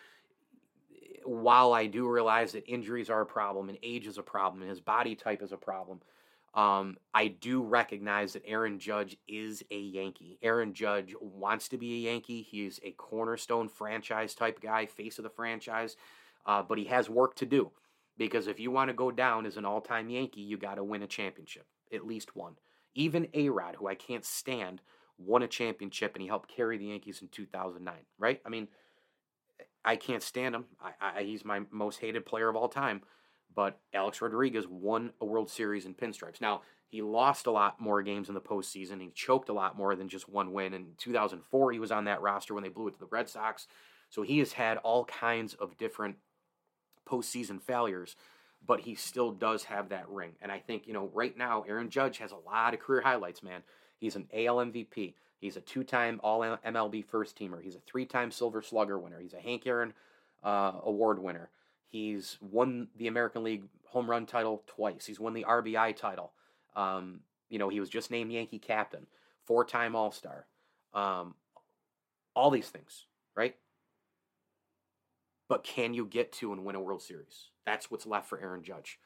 while 1.24 1.72
I 1.72 1.86
do 1.86 2.08
realize 2.08 2.52
that 2.52 2.66
injuries 2.66 3.10
are 3.10 3.20
a 3.20 3.26
problem 3.26 3.68
and 3.68 3.78
age 3.82 4.06
is 4.06 4.18
a 4.18 4.22
problem 4.22 4.62
and 4.62 4.70
his 4.70 4.80
body 4.80 5.14
type 5.14 5.42
is 5.42 5.52
a 5.52 5.56
problem, 5.56 6.00
um, 6.54 6.98
I 7.14 7.28
do 7.28 7.62
recognize 7.62 8.34
that 8.34 8.42
Aaron 8.46 8.78
Judge 8.78 9.16
is 9.26 9.62
a 9.70 9.78
Yankee. 9.78 10.38
Aaron 10.42 10.74
Judge 10.74 11.14
wants 11.20 11.68
to 11.68 11.78
be 11.78 11.94
a 11.94 12.10
Yankee. 12.10 12.42
He's 12.42 12.78
a 12.82 12.90
cornerstone 12.92 13.68
franchise 13.68 14.34
type 14.34 14.60
guy, 14.60 14.86
face 14.86 15.18
of 15.18 15.24
the 15.24 15.30
franchise, 15.30 15.96
uh, 16.44 16.62
but 16.62 16.76
he 16.76 16.84
has 16.84 17.08
work 17.08 17.34
to 17.36 17.46
do 17.46 17.70
because 18.18 18.46
if 18.46 18.60
you 18.60 18.70
want 18.70 18.88
to 18.88 18.94
go 18.94 19.10
down 19.10 19.46
as 19.46 19.56
an 19.56 19.64
all 19.64 19.80
time 19.80 20.10
Yankee, 20.10 20.42
you 20.42 20.58
got 20.58 20.74
to 20.74 20.84
win 20.84 21.02
a 21.02 21.06
championship, 21.06 21.66
at 21.92 22.06
least 22.06 22.36
one. 22.36 22.56
Even 22.94 23.28
A 23.32 23.48
Rod, 23.48 23.76
who 23.76 23.88
I 23.88 23.94
can't 23.94 24.24
stand, 24.24 24.82
won 25.16 25.42
a 25.42 25.48
championship 25.48 26.14
and 26.14 26.22
he 26.22 26.28
helped 26.28 26.54
carry 26.54 26.76
the 26.76 26.86
Yankees 26.86 27.22
in 27.22 27.28
2009, 27.28 27.94
right? 28.18 28.40
I 28.44 28.48
mean, 28.50 28.68
I 29.84 29.96
can't 29.96 30.22
stand 30.22 30.54
him. 30.54 30.64
I, 30.80 30.92
I, 31.00 31.22
he's 31.22 31.44
my 31.44 31.60
most 31.70 32.00
hated 32.00 32.24
player 32.24 32.48
of 32.48 32.56
all 32.56 32.68
time 32.68 33.02
but 33.54 33.78
Alex 33.92 34.20
Rodriguez 34.20 34.66
won 34.66 35.12
a 35.20 35.24
World 35.24 35.50
Series 35.50 35.86
in 35.86 35.94
pinstripes. 35.94 36.40
Now, 36.40 36.62
he 36.88 37.02
lost 37.02 37.46
a 37.46 37.50
lot 37.50 37.80
more 37.80 38.02
games 38.02 38.28
in 38.28 38.34
the 38.34 38.40
postseason. 38.40 39.00
He 39.00 39.10
choked 39.14 39.48
a 39.48 39.54
lot 39.54 39.76
more 39.76 39.96
than 39.96 40.08
just 40.08 40.28
one 40.28 40.52
win. 40.52 40.74
In 40.74 40.88
2004, 40.98 41.72
he 41.72 41.78
was 41.78 41.90
on 41.90 42.04
that 42.04 42.20
roster 42.20 42.54
when 42.54 42.62
they 42.62 42.68
blew 42.68 42.88
it 42.88 42.94
to 42.94 43.00
the 43.00 43.06
Red 43.06 43.28
Sox. 43.28 43.66
So 44.10 44.22
he 44.22 44.38
has 44.40 44.52
had 44.52 44.76
all 44.78 45.04
kinds 45.06 45.54
of 45.54 45.78
different 45.78 46.16
postseason 47.08 47.62
failures, 47.62 48.14
but 48.64 48.80
he 48.80 48.94
still 48.94 49.32
does 49.32 49.64
have 49.64 49.88
that 49.88 50.08
ring. 50.08 50.32
And 50.42 50.52
I 50.52 50.58
think, 50.58 50.86
you 50.86 50.92
know, 50.92 51.10
right 51.14 51.36
now, 51.36 51.64
Aaron 51.66 51.88
Judge 51.90 52.18
has 52.18 52.32
a 52.32 52.36
lot 52.36 52.74
of 52.74 52.80
career 52.80 53.00
highlights, 53.00 53.42
man. 53.42 53.62
He's 53.98 54.16
an 54.16 54.28
AL 54.32 54.56
MVP. 54.56 55.14
He's 55.42 55.56
a 55.56 55.60
two 55.60 55.82
time 55.82 56.20
All 56.22 56.40
MLB 56.40 57.04
first 57.04 57.36
teamer. 57.36 57.60
He's 57.60 57.74
a 57.74 57.80
three 57.80 58.06
time 58.06 58.30
Silver 58.30 58.62
Slugger 58.62 58.96
winner. 58.96 59.18
He's 59.18 59.34
a 59.34 59.40
Hank 59.40 59.66
Aaron 59.66 59.92
uh, 60.44 60.74
Award 60.84 61.18
winner. 61.18 61.50
He's 61.88 62.38
won 62.40 62.86
the 62.96 63.08
American 63.08 63.42
League 63.42 63.64
home 63.86 64.08
run 64.08 64.24
title 64.24 64.62
twice. 64.68 65.04
He's 65.04 65.18
won 65.18 65.34
the 65.34 65.44
RBI 65.44 65.96
title. 65.96 66.32
Um, 66.76 67.22
you 67.50 67.58
know, 67.58 67.68
he 67.68 67.80
was 67.80 67.88
just 67.88 68.08
named 68.08 68.30
Yankee 68.30 68.60
captain, 68.60 69.08
four 69.44 69.64
time 69.64 69.96
All 69.96 70.12
Star. 70.12 70.46
Um, 70.94 71.34
all 72.36 72.50
these 72.50 72.68
things, 72.68 73.06
right? 73.36 73.56
But 75.48 75.64
can 75.64 75.92
you 75.92 76.06
get 76.06 76.30
to 76.34 76.52
and 76.52 76.64
win 76.64 76.76
a 76.76 76.80
World 76.80 77.02
Series? 77.02 77.48
That's 77.66 77.90
what's 77.90 78.06
left 78.06 78.28
for 78.28 78.40
Aaron 78.40 78.62
Judge. 78.62 79.00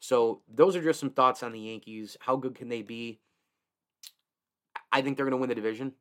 So 0.00 0.40
those 0.52 0.74
are 0.74 0.82
just 0.82 1.00
some 1.00 1.10
thoughts 1.10 1.42
on 1.42 1.52
the 1.52 1.60
Yankees. 1.60 2.16
How 2.20 2.36
good 2.36 2.54
can 2.54 2.70
they 2.70 2.80
be? 2.80 3.20
I 4.92 5.02
think 5.02 5.16
they're 5.16 5.26
going 5.26 5.32
to 5.32 5.38
win 5.38 5.48
the 5.48 5.54
division. 5.54 5.92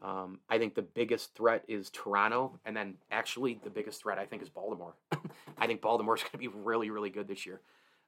Um, 0.00 0.38
I 0.48 0.58
think 0.58 0.74
the 0.74 0.82
biggest 0.82 1.34
threat 1.34 1.64
is 1.68 1.90
Toronto, 1.90 2.58
and 2.64 2.76
then 2.76 2.94
actually 3.10 3.60
the 3.64 3.70
biggest 3.70 4.00
threat 4.00 4.18
I 4.18 4.26
think 4.26 4.42
is 4.42 4.48
Baltimore. 4.48 4.94
I 5.58 5.66
think 5.66 5.80
Baltimore's 5.80 6.22
going 6.22 6.32
to 6.32 6.38
be 6.38 6.48
really, 6.48 6.90
really 6.90 7.10
good 7.10 7.26
this 7.26 7.44
year. 7.44 7.60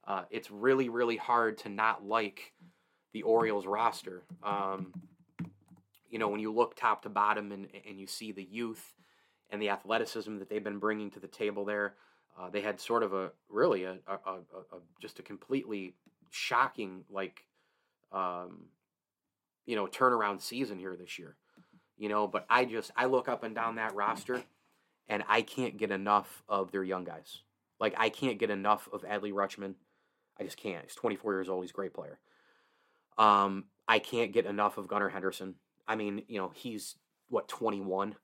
Uh, 0.07 0.23
it's 0.31 0.51
really, 0.51 0.89
really 0.89 1.17
hard 1.17 1.59
to 1.59 1.69
not 1.69 2.07
like 2.07 2.53
the 3.13 3.23
Orioles 3.23 3.67
roster. 3.67 4.23
Um, 4.43 4.93
you 6.09 6.19
know, 6.19 6.29
when 6.29 6.41
you 6.41 6.53
look 6.53 6.77
top 6.77 7.03
to 7.03 7.09
bottom 7.09 7.53
and, 7.53 7.69
and 7.89 7.99
you 7.99 8.07
see 8.07 8.33
the 8.33 8.43
youth 8.43 8.95
and 9.51 9.61
the 9.61 9.69
athleticism 9.69 10.39
that 10.39 10.49
they've 10.49 10.63
been 10.63 10.79
bringing 10.79 11.11
to 11.11 11.21
the 11.21 11.29
table 11.29 11.65
there, 11.65 11.95
uh, 12.39 12.49
they 12.49 12.61
had 12.61 12.81
sort 12.81 13.03
of 13.03 13.13
a 13.13 13.31
really 13.49 13.85
a, 13.85 13.97
a, 14.07 14.15
a, 14.27 14.37
a 14.73 14.79
just 15.01 15.19
a 15.19 15.23
completely 15.23 15.95
shocking 16.31 17.05
like 17.11 17.45
um, 18.13 18.67
you 19.67 19.77
know 19.77 19.87
turnaround 19.87 20.41
season 20.41 20.79
here 20.79 20.97
this 20.97 21.19
year 21.19 21.37
you 22.01 22.09
know, 22.09 22.27
but 22.27 22.47
I 22.49 22.65
just 22.65 22.91
I 22.97 23.05
look 23.05 23.29
up 23.29 23.45
and 23.45 23.55
down 23.55 23.77
that 23.77 23.95
roster 23.95 24.43
and 25.07 25.23
I 25.29 25.43
can't 25.43 25.77
get 25.77 25.91
enough 25.91 26.43
of 26.49 26.73
their 26.73 26.83
young 26.83 27.05
guys. 27.05 27.43
Like 27.79 27.95
I 27.99 28.09
can't 28.09 28.39
get 28.39 28.51
enough 28.51 28.89
of 28.91 29.03
Adley 29.03 29.33
Rutschman. 29.33 29.75
I 30.41 30.45
just 30.45 30.57
can't. 30.57 30.83
He's 30.83 30.95
24 30.95 31.35
years 31.35 31.49
old. 31.51 31.63
He's 31.63 31.71
a 31.71 31.75
great 31.75 31.93
player. 31.93 32.19
Um, 33.19 33.67
I 33.87 33.99
can't 33.99 34.33
get 34.33 34.47
enough 34.47 34.79
of 34.79 34.89
Gunnar 34.89 35.11
Henderson. 35.11 35.57
I 35.87 35.95
mean, 35.95 36.23
you 36.27 36.39
know, 36.39 36.51
he's 36.55 36.97
what 37.29 37.49
21 37.49 38.17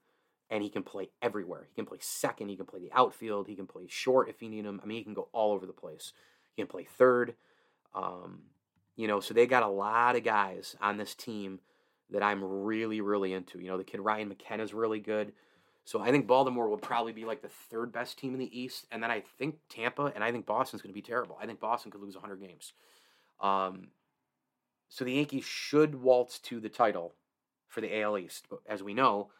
and 0.48 0.62
he 0.62 0.70
can 0.70 0.82
play 0.82 1.10
everywhere. 1.20 1.66
He 1.68 1.74
can 1.74 1.84
play 1.84 1.98
second, 2.00 2.48
he 2.48 2.56
can 2.56 2.66
play 2.66 2.80
the 2.80 2.92
outfield, 2.94 3.46
he 3.46 3.56
can 3.56 3.66
play 3.66 3.84
short 3.88 4.30
if 4.30 4.40
you 4.40 4.48
need 4.48 4.64
him. 4.64 4.80
I 4.82 4.86
mean, 4.86 4.98
he 4.98 5.04
can 5.04 5.12
go 5.12 5.28
all 5.32 5.52
over 5.52 5.66
the 5.66 5.74
place. 5.74 6.14
He 6.54 6.62
can 6.62 6.68
play 6.68 6.84
third. 6.84 7.34
Um, 7.94 8.44
you 8.96 9.06
know, 9.06 9.20
so 9.20 9.34
they 9.34 9.46
got 9.46 9.62
a 9.62 9.68
lot 9.68 10.16
of 10.16 10.24
guys 10.24 10.74
on 10.80 10.96
this 10.96 11.14
team 11.14 11.60
that 12.10 12.22
I'm 12.22 12.42
really, 12.42 13.00
really 13.00 13.32
into. 13.32 13.60
You 13.60 13.68
know, 13.68 13.78
the 13.78 13.84
kid 13.84 14.00
Ryan 14.00 14.28
McKenna 14.28 14.62
is 14.62 14.74
really 14.74 15.00
good. 15.00 15.32
So 15.84 16.00
I 16.00 16.10
think 16.10 16.26
Baltimore 16.26 16.68
will 16.68 16.78
probably 16.78 17.12
be 17.12 17.24
like 17.24 17.42
the 17.42 17.48
third 17.70 17.92
best 17.92 18.18
team 18.18 18.32
in 18.32 18.40
the 18.40 18.58
East, 18.58 18.86
and 18.90 19.00
then 19.00 19.10
I 19.10 19.22
think 19.38 19.56
Tampa 19.68 20.12
and 20.14 20.24
I 20.24 20.32
think 20.32 20.44
Boston's 20.44 20.82
going 20.82 20.92
to 20.92 21.00
be 21.00 21.02
terrible. 21.02 21.38
I 21.40 21.46
think 21.46 21.60
Boston 21.60 21.92
could 21.92 22.00
lose 22.00 22.16
100 22.16 22.40
games. 22.40 22.72
Um, 23.40 23.88
so 24.88 25.04
the 25.04 25.12
Yankees 25.12 25.44
should 25.44 25.94
waltz 25.94 26.40
to 26.40 26.58
the 26.58 26.68
title 26.68 27.14
for 27.68 27.80
the 27.80 28.00
AL 28.00 28.18
East, 28.18 28.46
but 28.50 28.60
as 28.68 28.82
we 28.82 28.94
know, 28.94 29.30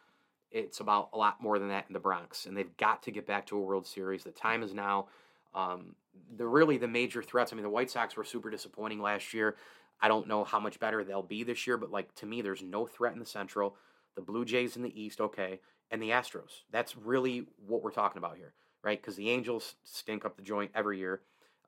it's 0.53 0.79
about 0.79 1.09
a 1.13 1.19
lot 1.19 1.43
more 1.43 1.59
than 1.59 1.69
that 1.69 1.87
in 1.89 1.95
the 1.95 1.99
Bronx, 1.99 2.47
and 2.47 2.57
they've 2.57 2.77
got 2.77 3.03
to 3.05 3.11
get 3.11 3.27
back 3.27 3.47
to 3.47 3.57
a 3.57 3.61
World 3.61 3.87
Series. 3.87 4.23
The 4.23 4.31
time 4.31 4.63
is 4.63 4.73
now. 4.73 5.09
Um, 5.55 5.95
the 6.37 6.47
really 6.47 6.77
the 6.77 6.89
major 6.89 7.23
threats. 7.23 7.53
I 7.53 7.57
mean, 7.57 7.63
the 7.63 7.71
White 7.71 7.91
Sox 7.91 8.17
were 8.17 8.25
super 8.25 8.51
disappointing 8.51 9.01
last 9.01 9.33
year. 9.35 9.57
I 10.01 10.09
don't 10.09 10.29
know 10.29 10.45
how 10.45 10.61
much 10.61 10.79
better 10.79 11.05
they'll 11.05 11.23
be 11.23 11.43
this 11.43 11.67
year, 11.67 11.77
but 11.77 11.91
like 11.91 12.15
to 12.17 12.27
me, 12.27 12.43
there's 12.43 12.63
no 12.63 12.87
threat 12.87 13.13
in 13.13 13.19
the 13.19 13.27
Central. 13.27 13.77
The 14.15 14.23
Blue 14.23 14.45
Jays 14.45 14.77
in 14.77 14.83
the 14.83 15.01
East, 15.01 15.21
okay, 15.21 15.61
and 15.91 16.03
the 16.03 16.11
Astros. 16.11 16.63
That's 16.71 16.97
really 16.97 17.47
what 17.67 17.83
we're 17.83 17.91
talking 17.91 18.19
about 18.19 18.37
here, 18.37 18.55
right? 18.83 19.01
Because 19.01 19.17
the 19.17 19.31
Angels 19.31 19.75
stink 19.85 20.25
up 20.25 20.37
the 20.37 20.43
joint 20.43 20.71
every 20.75 20.99
year, 20.99 21.21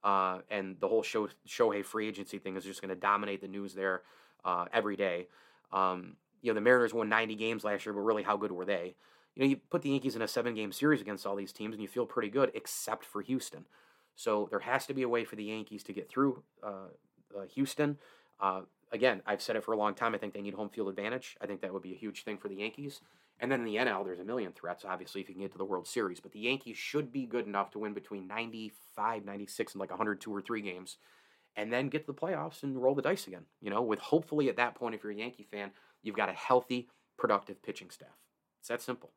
uh, 0.03 0.39
and 0.51 0.77
the 0.81 0.89
whole 0.89 1.03
show 1.03 1.29
Shohei 1.47 1.85
free 1.85 2.09
agency 2.09 2.39
thing 2.39 2.57
is 2.57 2.65
just 2.65 2.81
going 2.81 2.89
to 2.91 3.01
dominate 3.01 3.41
the 3.41 3.49
news 3.49 3.75
there 3.75 4.03
uh, 4.45 4.67
every 4.73 4.97
day. 4.97 5.29
Um, 5.73 6.17
you 6.41 6.51
know, 6.51 6.55
the 6.55 6.61
Mariners 6.61 6.95
won 6.95 7.09
90 7.09 7.35
games 7.35 7.65
last 7.65 7.85
year, 7.85 7.93
but 7.93 8.01
really, 8.01 8.23
how 8.23 8.37
good 8.37 8.53
were 8.53 8.65
they? 8.65 8.95
You 9.35 9.43
know, 9.43 9.49
you 9.49 9.57
put 9.71 9.83
the 9.83 9.91
Yankees 9.91 10.17
in 10.17 10.23
a 10.23 10.29
seven 10.29 10.55
game 10.55 10.73
series 10.73 11.01
against 11.01 11.27
all 11.27 11.37
these 11.37 11.53
teams 11.53 11.75
and 11.75 11.83
you 11.83 11.89
feel 11.89 12.07
pretty 12.07 12.29
good, 12.29 12.51
except 12.55 13.05
for 13.05 13.23
Houston. 13.23 13.67
So 14.17 14.49
there 14.51 14.61
has 14.61 14.87
to 14.87 14.95
be 14.95 15.03
a 15.03 15.09
way 15.09 15.25
for 15.25 15.37
the 15.37 15.45
Yankees 15.45 15.85
to 15.85 15.93
get 15.93 16.09
through 16.09 16.43
uh, 16.63 16.89
uh, 17.37 17.43
Houston. 17.55 17.99
Uh, 18.41 18.63
again, 18.93 19.23
I've 19.27 19.43
said 19.43 19.57
it 19.57 19.65
for 19.65 19.73
a 19.73 19.77
long 19.77 19.95
time. 19.95 20.15
I 20.15 20.19
think 20.19 20.35
they 20.35 20.41
need 20.41 20.55
home 20.55 20.71
field 20.71 20.89
advantage. 20.89 21.37
I 21.41 21.47
think 21.47 21.61
that 21.61 21.73
would 21.73 21.83
be 21.83 21.93
a 21.93 21.97
huge 21.97 22.25
thing 22.25 22.37
for 22.37 22.49
the 22.49 22.57
Yankees. 22.57 23.01
And 23.41 23.53
then 23.53 23.61
in 23.61 23.67
the 23.67 23.77
NL, 23.77 24.05
there's 24.05 24.19
a 24.19 24.25
million 24.25 24.53
threats, 24.53 24.85
obviously, 24.85 25.21
if 25.21 25.29
you 25.29 25.35
can 25.35 25.43
get 25.43 25.53
to 25.53 25.59
the 25.59 25.65
World 25.65 25.87
Series. 25.87 26.19
But 26.19 26.33
the 26.33 26.41
Yankees 26.41 26.77
should 26.77 27.13
be 27.13 27.27
good 27.27 27.47
enough 27.47 27.71
to 27.73 27.79
win 27.79 27.95
between 27.95 28.27
95, 28.27 29.25
96, 29.25 29.75
and 29.75 29.81
like 29.81 29.91
102 29.91 30.35
or 30.35 30.43
three 30.43 30.63
games, 30.63 30.97
and 31.55 31.73
then 31.73 31.89
get 31.89 32.07
to 32.07 32.13
the 32.13 32.19
playoffs 32.19 32.65
and 32.65 32.83
roll 32.83 32.97
the 32.97 33.03
dice 33.03 33.29
again. 33.29 33.45
You 33.61 33.71
know, 33.71 33.83
with 33.83 34.01
hopefully 34.01 34.49
at 34.49 34.57
that 34.57 34.75
point, 34.75 34.97
if 34.97 35.05
you're 35.05 35.13
a 35.13 35.17
Yankee 35.17 35.47
fan, 35.49 35.71
you've 36.03 36.17
got 36.17 36.29
a 36.29 36.33
healthy, 36.33 36.89
productive 37.17 37.63
pitching 37.63 37.91
staff. 37.91 38.09
It's 38.69 38.85
that 38.85 38.85
simple. 38.85 39.13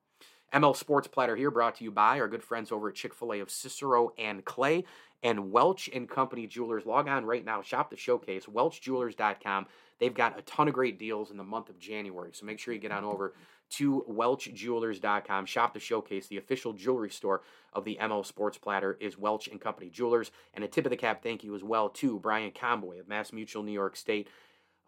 ML 0.54 0.74
Sports 0.78 1.10
Platter 1.10 1.36
here, 1.36 1.52
brought 1.52 1.76
to 1.76 1.84
you 1.84 1.92
by 1.92 2.22
our 2.22 2.30
good 2.30 2.42
friends 2.42 2.72
over 2.72 2.88
at 2.88 2.96
Chick 2.96 3.14
fil 3.14 3.34
A 3.34 3.42
of 3.42 3.52
Cicero 3.52 4.14
and 4.18 4.46
Clay 4.46 4.86
and 5.24 5.52
Welch 5.52 5.90
and 5.94 6.08
Company 6.08 6.48
Jewelers. 6.48 6.86
Log 6.86 7.10
on 7.10 7.26
right 7.26 7.44
now, 7.44 7.62
shop 7.62 7.90
the 7.90 7.98
showcase, 7.98 8.46
welchjewelers.com. 8.46 9.66
They've 10.00 10.14
got 10.14 10.40
a 10.40 10.42
ton 10.44 10.70
of 10.70 10.74
great 10.74 10.98
deals 10.98 11.32
in 11.32 11.38
the 11.38 11.44
month 11.44 11.68
of 11.68 11.80
January, 11.80 12.32
so 12.34 12.46
make 12.46 12.60
sure 12.60 12.74
you 12.74 12.80
get 12.80 12.94
on 12.94 13.04
over 13.04 13.34
to 13.72 14.06
welchjewelers.com. 14.10 15.46
Shop 15.46 15.74
the 15.74 15.82
showcase, 15.82 16.28
the 16.28 16.38
official 16.38 16.72
jewelry 16.72 17.10
store 17.10 17.42
of 17.74 17.84
the 17.84 17.98
ML 18.02 18.26
Sports 18.26 18.58
Platter 18.58 18.98
is 19.02 19.18
Welch 19.18 19.50
and 19.50 19.60
Company 19.60 19.90
Jewelers. 19.90 20.32
And 20.54 20.64
a 20.64 20.68
tip 20.70 20.86
of 20.86 20.92
the 20.92 20.98
cap 20.98 21.24
thank 21.24 21.44
you 21.44 21.56
as 21.56 21.64
well 21.64 21.90
to 21.90 22.20
Brian 22.20 22.52
Comboy 22.52 23.02
of 23.02 23.10
Mass 23.10 23.34
Mutual 23.34 23.64
New 23.64 23.74
York 23.74 23.98
State 23.98 24.30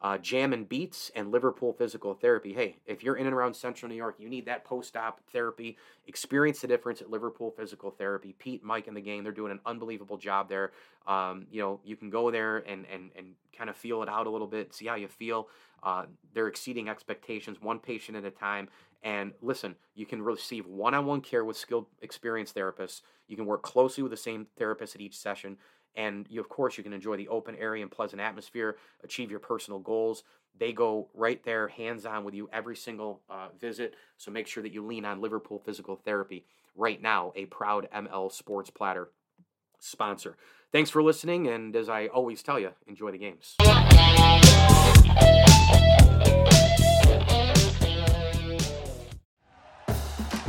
uh, 0.04 0.18
Jam 0.18 0.52
and 0.52 0.68
Beats, 0.68 1.12
and 1.16 1.32
Liverpool 1.32 1.72
Physical 1.72 2.14
Therapy. 2.14 2.54
Hey, 2.54 2.76
if 2.86 3.04
you're 3.04 3.16
in 3.16 3.26
and 3.26 3.34
around 3.34 3.56
Central 3.56 3.90
New 3.90 3.96
York, 3.96 4.16
you 4.20 4.28
need 4.28 4.46
that 4.46 4.66
post-op 4.66 5.22
therapy. 5.32 5.78
Experience 6.08 6.60
the 6.60 6.68
difference 6.68 7.02
at 7.02 7.10
Liverpool 7.10 7.52
Physical 7.52 7.90
Therapy. 7.90 8.36
Pete, 8.38 8.64
Mike, 8.64 8.88
and 8.88 8.98
the 8.98 9.02
gang, 9.02 9.24
they're 9.24 9.32
doing 9.32 9.54
an 9.54 9.62
unbelievable 9.66 10.18
job 10.18 10.50
there. 10.50 10.74
Um, 11.08 11.48
you 11.50 11.62
know, 11.62 11.80
you 11.86 11.96
can 11.96 12.10
go 12.10 12.30
there 12.32 12.58
and 12.58 12.86
and 12.92 13.12
and 13.16 13.28
kind 13.58 13.70
of 13.70 13.78
feel 13.78 14.04
it 14.04 14.10
out 14.10 14.28
a 14.28 14.30
little 14.30 14.48
bit, 14.48 14.74
see 14.74 14.88
how 14.88 14.96
you 14.96 15.08
feel. 15.08 15.48
Uh, 15.82 16.06
they're 16.34 16.48
exceeding 16.48 16.90
expectations, 16.90 17.62
one 17.62 17.80
patient 17.80 18.18
at 18.18 18.26
a 18.26 18.32
time. 18.32 18.68
And 19.04 19.34
listen, 19.42 19.76
you 19.96 20.06
can 20.06 20.22
receive 20.22 20.66
one-on-one 20.66 21.22
care 21.22 21.44
with 21.44 21.58
skilled, 21.58 21.88
experienced 22.02 22.56
therapists. 22.56 23.02
You 23.28 23.36
can 23.36 23.46
work 23.46 23.62
closely 23.62 24.02
with 24.02 24.12
the 24.12 24.18
same 24.18 24.48
therapist 24.58 24.96
at 24.96 25.02
each 25.02 25.18
session 25.18 25.58
and 25.96 26.26
you 26.30 26.40
of 26.40 26.50
course 26.50 26.78
you 26.78 26.84
can 26.84 26.94
enjoy 26.94 27.18
the 27.18 27.28
open 27.28 27.56
area 27.56 27.82
and 27.82 27.92
pleasant 27.92 28.22
atmosphere 28.22 28.78
achieve 29.04 29.32
your 29.32 29.40
personal 29.40 29.80
goals. 29.80 30.24
They 30.58 30.72
go 30.72 31.10
right 31.14 31.44
there 31.44 31.68
hands 31.68 32.06
on 32.06 32.24
with 32.24 32.34
you 32.34 32.50
every 32.54 32.76
single 32.76 33.22
uh, 33.30 33.48
visit 33.60 33.96
so 34.18 34.32
make 34.32 34.48
sure 34.48 34.64
that 34.64 34.74
you 34.74 34.86
lean 34.86 35.06
on 35.06 35.22
liverpool 35.22 35.60
physical 35.60 35.96
therapy 35.96 36.46
right 36.76 37.02
now 37.02 37.34
a 37.36 37.46
proud 37.46 37.88
ml 37.94 38.32
sports 38.32 38.70
platter 38.70 39.10
sponsor. 39.80 40.38
Thanks 40.72 40.90
for 40.90 41.04
listening 41.04 41.48
and 41.48 41.76
as 41.76 41.90
i 41.90 42.08
always 42.08 42.42
tell 42.44 42.60
you 42.60 42.72
enjoy 42.88 43.12
the 43.12 43.18
games. 43.18 43.56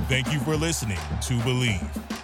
Thank 0.07 0.33
you 0.33 0.39
for 0.39 0.55
listening 0.55 0.99
to 1.23 1.35
Bleav. 1.39 2.24